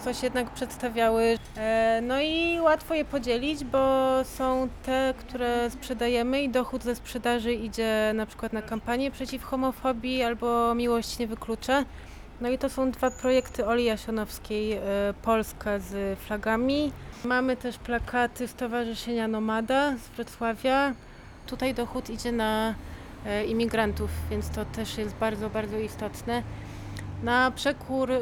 coś 0.03 0.23
jednak 0.23 0.49
przedstawiały. 0.49 1.37
E, 1.57 2.01
No 2.03 2.21
i 2.21 2.59
łatwo 2.59 2.93
je 2.93 3.05
podzielić, 3.05 3.63
bo 3.63 4.09
są 4.23 4.69
te, 4.83 5.13
które 5.19 5.69
sprzedajemy 5.69 6.41
i 6.41 6.49
dochód 6.49 6.83
ze 6.83 6.95
sprzedaży 6.95 7.53
idzie 7.53 8.11
na 8.15 8.25
przeciw 8.25 8.53
na 8.53 8.61
kampanię 8.61 9.11
przeciw 9.11 9.43
homofobii 9.43 10.23
albo 10.23 10.75
miłość 10.75 11.19
nie 11.19 11.27
wyklucza. 11.27 11.85
No 12.41 12.49
i 12.49 12.57
to 12.57 12.69
są 12.69 12.91
dwa 12.91 13.11
projekty 13.11 13.65
Oli 13.65 13.83
Jasionowskiej, 13.83 14.73
e, 14.73 14.81
Polska 15.21 15.79
z 15.79 16.19
flagami. 16.19 16.91
Mamy 17.25 17.57
też 17.57 17.77
plakaty 17.77 18.47
Stowarzyszenia 18.47 19.27
Nomada 19.27 19.97
z 19.97 20.07
Wrocławia. 20.07 20.93
Tutaj 21.47 21.73
dochód 21.73 22.09
idzie 22.09 22.31
na 22.31 22.75
e, 23.25 23.45
imigrantów, 23.45 24.09
więc 24.29 24.49
to 24.49 24.65
też 24.65 24.97
jest 24.97 25.15
bardzo, 25.15 25.49
bardzo 25.49 25.77
istotne. 25.77 26.43
Na 27.23 27.51
przekór 27.51 28.11
e, 28.11 28.21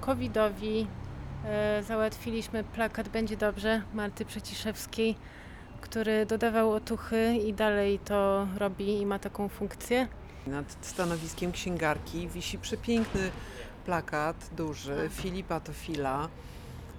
COVID-owi 0.00 0.86
załatwiliśmy 1.82 2.64
plakat 2.64 3.08
Będzie 3.08 3.36
Dobrze 3.36 3.82
Marty 3.94 4.24
Przeciszewskiej, 4.24 5.16
który 5.80 6.26
dodawał 6.26 6.72
otuchy 6.72 7.36
i 7.46 7.52
dalej 7.54 7.98
to 7.98 8.46
robi 8.58 9.00
i 9.00 9.06
ma 9.06 9.18
taką 9.18 9.48
funkcję. 9.48 10.08
Nad 10.46 10.76
stanowiskiem 10.80 11.52
księgarki 11.52 12.28
wisi 12.28 12.58
przepiękny 12.58 13.30
plakat, 13.84 14.50
duży, 14.56 15.10
Filipa 15.12 15.60
to 15.60 15.72
Fila, 15.72 16.28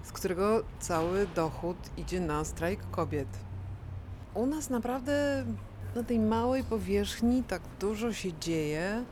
z 0.04 0.12
którego 0.12 0.64
cały 0.80 1.26
dochód 1.26 1.76
idzie 1.96 2.20
na 2.20 2.44
strajk 2.44 2.80
kobiet. 2.90 3.28
U 4.34 4.46
nas 4.46 4.70
naprawdę 4.70 5.44
na 5.94 6.02
tej 6.02 6.18
małej 6.18 6.64
powierzchni 6.64 7.42
tak 7.42 7.62
dużo 7.80 8.12
się 8.12 8.32
dzieje, 8.32 9.04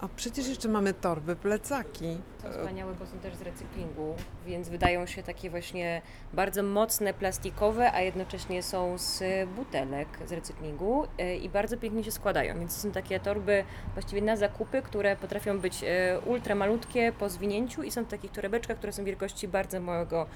a 0.00 0.08
przecież 0.08 0.48
jeszcze 0.48 0.68
mamy 0.68 0.94
torby, 0.94 1.36
plecaki. 1.36 2.18
Są 2.42 2.50
wspaniałe, 2.52 2.94
bo 2.94 3.06
są 3.06 3.18
też 3.18 3.34
z 3.34 3.42
recyklingu, 3.42 4.14
więc 4.46 4.68
wydają 4.68 5.06
się 5.06 5.22
takie 5.22 5.50
właśnie 5.50 6.02
bardzo 6.32 6.62
mocne, 6.62 7.14
plastikowe, 7.14 7.92
a 7.92 8.00
jednocześnie 8.00 8.62
są 8.62 8.98
z 8.98 9.22
butelek 9.56 10.08
z 10.26 10.32
recyklingu 10.32 11.06
e, 11.18 11.36
i 11.36 11.48
bardzo 11.48 11.76
pięknie 11.76 12.04
się 12.04 12.10
składają. 12.10 12.58
Więc 12.58 12.74
to 12.76 12.82
są 12.82 12.92
takie 12.92 13.20
torby 13.20 13.64
właściwie 13.94 14.22
na 14.22 14.36
zakupy, 14.36 14.82
które 14.82 15.16
potrafią 15.16 15.58
być 15.58 15.84
e, 15.84 16.20
ultra 16.26 16.54
malutkie 16.54 17.12
po 17.18 17.28
zwinięciu 17.28 17.82
i 17.82 17.90
są 17.90 18.04
w 18.04 18.08
takich 18.08 18.32
torebeczkach, 18.32 18.76
które 18.76 18.92
są 18.92 19.04
wielkości 19.04 19.48
bardzo 19.48 19.80
małego 19.80 20.26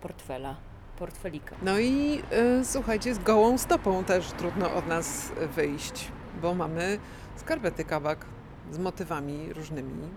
portfela, 0.00 0.56
portfelika. 0.98 1.56
No 1.62 1.78
i 1.78 2.22
y, 2.60 2.64
słuchajcie, 2.64 3.14
z 3.14 3.18
gołą 3.18 3.58
stopą 3.58 4.04
też 4.04 4.32
trudno 4.32 4.74
od 4.74 4.86
nas 4.86 5.32
wyjść, 5.56 6.08
bo 6.42 6.54
mamy 6.54 6.98
skarpety 7.36 7.84
kabak 7.84 8.26
z 8.70 8.78
motywami 8.78 9.52
różnymi. 9.52 10.08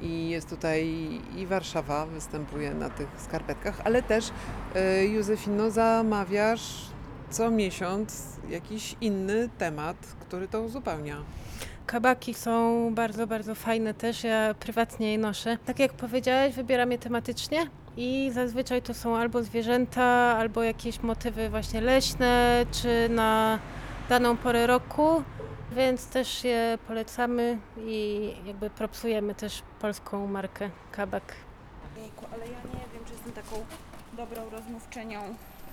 I 0.00 0.30
jest 0.30 0.50
tutaj 0.50 0.86
i 1.36 1.46
Warszawa 1.46 2.06
występuje 2.06 2.74
na 2.74 2.90
tych 2.90 3.08
skarpetkach, 3.18 3.80
ale 3.84 4.02
też 4.02 4.30
y, 4.30 5.06
Józefino 5.06 5.70
zamawiasz 5.70 6.90
co 7.30 7.50
miesiąc 7.50 8.36
jakiś 8.48 8.96
inny 9.00 9.48
temat, 9.58 9.96
który 10.20 10.48
to 10.48 10.62
uzupełnia. 10.62 11.16
Kabaki 11.86 12.34
są 12.34 12.94
bardzo, 12.94 13.26
bardzo 13.26 13.54
fajne 13.54 13.94
też. 13.94 14.24
Ja 14.24 14.54
prywatnie 14.54 15.12
je 15.12 15.18
noszę. 15.18 15.58
Tak 15.64 15.78
jak 15.78 15.92
powiedziałaś, 15.92 16.54
wybieram 16.54 16.92
je 16.92 16.98
tematycznie 16.98 17.66
i 17.96 18.30
zazwyczaj 18.34 18.82
to 18.82 18.94
są 18.94 19.16
albo 19.16 19.42
zwierzęta, 19.42 20.04
albo 20.38 20.62
jakieś 20.62 21.02
motywy 21.02 21.50
właśnie 21.50 21.80
leśne, 21.80 22.66
czy 22.70 23.08
na 23.08 23.58
daną 24.08 24.36
porę 24.36 24.66
roku. 24.66 25.22
Więc 25.72 26.06
też 26.06 26.44
je 26.44 26.78
polecamy 26.86 27.58
i 27.86 28.32
jakby 28.46 28.70
propsujemy 28.70 29.34
też 29.34 29.62
polską 29.80 30.26
markę 30.26 30.70
Kabak. 30.92 31.34
Jejku, 31.96 32.24
ale 32.32 32.44
ja 32.44 32.52
nie 32.52 32.84
wiem, 32.94 33.04
czy 33.06 33.12
jestem 33.12 33.32
taką 33.32 33.64
dobrą 34.12 34.50
rozmówczynią. 34.50 35.20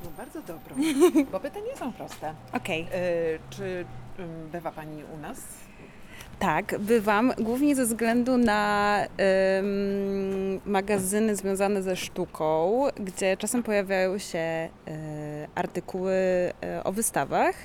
No 0.04 0.10
bardzo 0.18 0.42
dobrą, 0.42 0.76
bo 1.32 1.40
pytania 1.40 1.76
są 1.80 1.94
proste. 1.94 2.34
Okej. 2.54 2.82
Y, 2.82 3.40
czy 3.50 3.86
ym, 4.20 4.50
bywa 4.52 4.72
Pani 4.72 5.04
u 5.14 5.18
nas? 5.18 5.38
Tak, 6.40 6.76
bywam 6.80 7.34
głównie 7.38 7.76
ze 7.76 7.86
względu 7.86 8.38
na 8.38 9.00
ym, 9.60 10.62
magazyny 10.66 11.36
związane 11.36 11.84
ze 11.84 11.96
sztuką, 11.96 12.82
gdzie 12.96 13.38
czasem 13.38 13.64
pojawiają 13.64 14.18
się 14.18 14.70
y, 14.88 14.92
artykuły 15.56 16.14
y, 16.80 16.84
o 16.84 16.92
wystawach. 16.92 17.56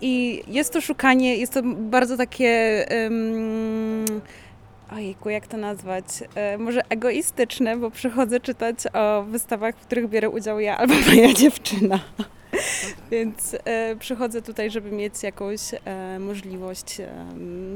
I 0.00 0.42
jest 0.48 0.72
to 0.72 0.80
szukanie, 0.80 1.36
jest 1.36 1.52
to 1.52 1.62
bardzo 1.64 2.16
takie. 2.16 2.84
Ym, 3.06 4.20
Ojejku, 4.92 5.30
jak 5.30 5.46
to 5.46 5.56
nazwać? 5.56 6.04
E, 6.34 6.58
może 6.58 6.82
egoistyczne, 6.88 7.76
bo 7.76 7.90
przychodzę 7.90 8.40
czytać 8.40 8.76
o 8.92 9.22
wystawach, 9.22 9.76
w 9.76 9.86
których 9.86 10.08
biorę 10.08 10.30
udział 10.30 10.60
ja 10.60 10.76
albo 10.76 10.94
moja 11.08 11.32
dziewczyna. 11.34 12.00
Więc 13.10 13.56
e, 13.64 13.96
przychodzę 13.96 14.42
tutaj, 14.42 14.70
żeby 14.70 14.90
mieć 14.90 15.22
jakąś 15.22 15.60
e, 15.84 16.18
możliwość 16.18 17.00
e, 17.00 17.08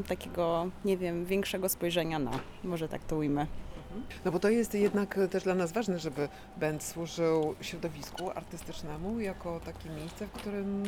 takiego, 0.09 0.71
nie 0.85 0.97
wiem, 0.97 1.25
większego 1.25 1.69
spojrzenia 1.69 2.19
na, 2.19 2.31
może 2.65 2.89
tak 2.89 3.05
to 3.05 3.17
ujmę. 3.17 3.47
No 4.25 4.33
bo 4.33 4.39
to 4.39 4.49
jest 4.49 4.75
jednak 4.75 5.19
też 5.31 5.45
dla 5.45 5.55
nas 5.55 5.73
ważne, 5.73 5.99
żeby 5.99 6.29
band 6.57 6.83
służył 6.83 7.55
środowisku 7.61 8.31
artystycznemu 8.31 9.21
jako 9.21 9.61
takie 9.61 9.91
miejsce, 9.91 10.27
w 10.27 10.31
którym 10.31 10.83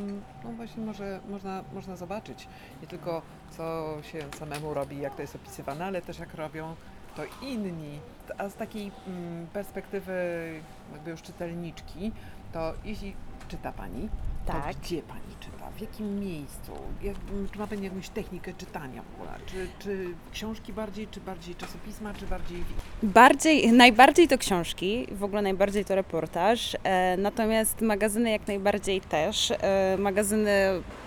no 0.45 0.53
właśnie 0.53 0.85
może, 0.85 1.21
można, 1.29 1.65
można 1.75 1.97
zobaczyć 1.97 2.49
nie 2.83 2.89
tylko 2.89 3.23
co 3.57 3.97
się 4.03 4.19
samemu 4.39 4.75
robi, 4.75 5.01
jak 5.01 5.15
to 5.15 5.23
jest 5.23 5.37
opisywane, 5.37 5.85
ale 5.85 6.03
też 6.03 6.19
jak 6.19 6.35
robią 6.35 6.75
to 7.17 7.23
inni. 7.43 7.99
A 8.39 8.49
z 8.49 8.55
takiej 8.55 8.93
mm, 9.07 9.47
perspektywy 9.47 10.15
jakby 10.93 11.11
już 11.11 11.23
czytelniczki, 11.23 12.13
to 12.53 12.73
jeśli 12.85 13.15
czyta 13.49 13.73
Pani, 13.73 14.09
Tak. 14.47 14.75
to 14.75 14.81
gdzie 14.81 15.03
Pani 15.03 15.35
czyta? 15.41 15.54
W 15.77 15.81
jakim 15.81 16.21
miejscu? 16.21 16.73
Jak, 17.03 17.17
czy 17.53 17.59
ma 17.59 17.67
Pani 17.67 17.85
jakąś 17.85 18.09
technikę 18.09 18.53
czytania 18.59 19.03
w 19.03 19.15
ogóle? 19.15 19.39
Czy, 19.47 19.69
czy 19.79 20.07
książki 20.33 20.73
bardziej, 20.73 21.09
czy 21.11 21.21
bardziej 21.21 21.55
czasopisma, 21.55 22.15
czy 22.15 22.27
bardziej 22.27 22.65
Bardziej, 23.03 23.73
najbardziej 23.73 24.29
to 24.29 24.39
książki, 24.39 25.07
w 25.11 25.25
ogóle 25.25 25.43
najbardziej 25.43 25.85
to 25.85 25.95
reportaż, 25.95 26.77
e, 26.83 27.17
natomiast 27.17 27.81
magazyny 27.81 28.31
jak 28.31 28.47
najbardziej 28.47 29.01
też. 29.01 29.51
E, 29.51 29.97
magazyny 29.99 30.53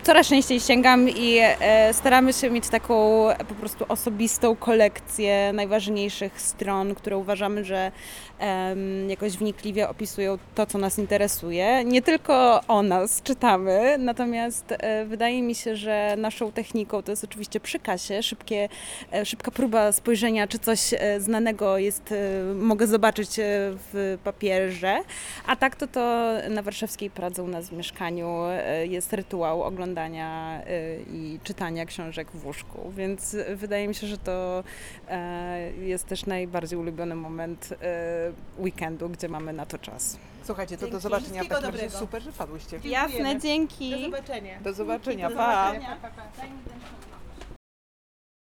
coraz 0.03 0.27
częściej 0.27 0.60
sięgam 0.60 1.10
i 1.10 1.38
e, 1.41 1.93
staramy 1.93 2.34
się 2.34 2.49
mieć 2.49 2.69
taką 2.69 3.27
po 3.49 3.56
prostu 3.56 3.86
osobistą 3.88 4.56
kolekcję 4.56 5.53
najważniejszych 5.53 6.41
stron, 6.41 6.95
które 6.95 7.17
uważamy, 7.17 7.65
że 7.65 7.91
em, 8.39 9.10
jakoś 9.10 9.38
wnikliwie 9.38 9.89
opisują 9.89 10.38
to, 10.56 10.65
co 10.65 10.77
nas 10.77 10.99
interesuje. 10.99 11.86
Nie 11.86 12.01
tylko 12.01 12.62
o 12.67 12.84
nas 12.84 13.21
czytamy, 13.21 13.95
natomiast 13.99 14.57
e, 14.70 15.06
wydaje 15.06 15.41
mi 15.41 15.56
się, 15.56 15.76
że 15.76 16.15
naszą 16.17 16.52
techniką 16.52 17.02
to 17.02 17.12
jest 17.12 17.24
oczywiście 17.24 17.60
przy 17.60 17.80
kasie, 17.80 18.24
szybkie, 18.24 18.70
e, 19.13 19.26
szybka 19.26 19.52
próba 19.52 19.91
spojrzenia, 19.91 20.48
czy 20.48 20.60
coś 20.60 20.93
e, 20.93 21.20
znanego 21.20 21.78
jest, 21.78 22.13
mogę 22.56 22.88
zobaczyć 22.88 23.30
w 23.93 24.17
papierze, 24.24 25.00
a 25.48 25.56
tak 25.56 25.76
to 25.76 25.88
to 25.88 26.34
na 26.50 26.62
warszawskiej 26.62 27.10
Pradze 27.10 27.43
u 27.43 27.48
nas 27.48 27.70
w 27.70 27.72
mieszkaniu 27.72 28.38
jest 28.84 29.13
rytuał 29.13 29.63
oglądania 29.63 30.62
i 31.13 31.39
czytania 31.43 31.86
książek 31.86 32.32
w 32.32 32.46
łóżku, 32.46 32.91
więc 32.98 33.36
wydaje 33.56 33.88
mi 33.88 33.96
się, 33.96 34.08
że 34.08 34.17
to 34.17 34.63
jest 35.82 36.06
też 36.08 36.26
najbardziej 36.26 36.80
ulubiony 36.80 37.15
moment 37.15 37.74
weekendu, 38.60 39.10
gdzie 39.10 39.30
mamy 39.30 39.54
na 39.54 39.65
to 39.65 39.78
czas. 39.78 40.17
Słuchajcie, 40.48 40.78
to 40.78 40.82
do 40.82 40.88
Dzięki. 40.92 41.04
zobaczenia. 41.04 41.30
Wszystkiego 41.42 41.56
W 41.56 41.62
takim 41.62 41.66
razie 41.76 41.84
dobrego. 41.88 42.00
super, 42.00 42.22
że 42.24 42.32
padłyście. 42.32 42.80
Jasne, 42.84 43.40
dzięki. 43.40 44.04
zobaczenia. 44.06 44.60
Do 44.62 44.74
zobaczenia. 44.74 45.30
Do 45.30 45.36
Pa. 45.36 45.66
zobaczenia. 45.68 45.98
Pa, 46.02 46.10
pa. 46.10 46.22
Daj 46.38 46.50
mi 46.52 46.60
ten 46.64 46.80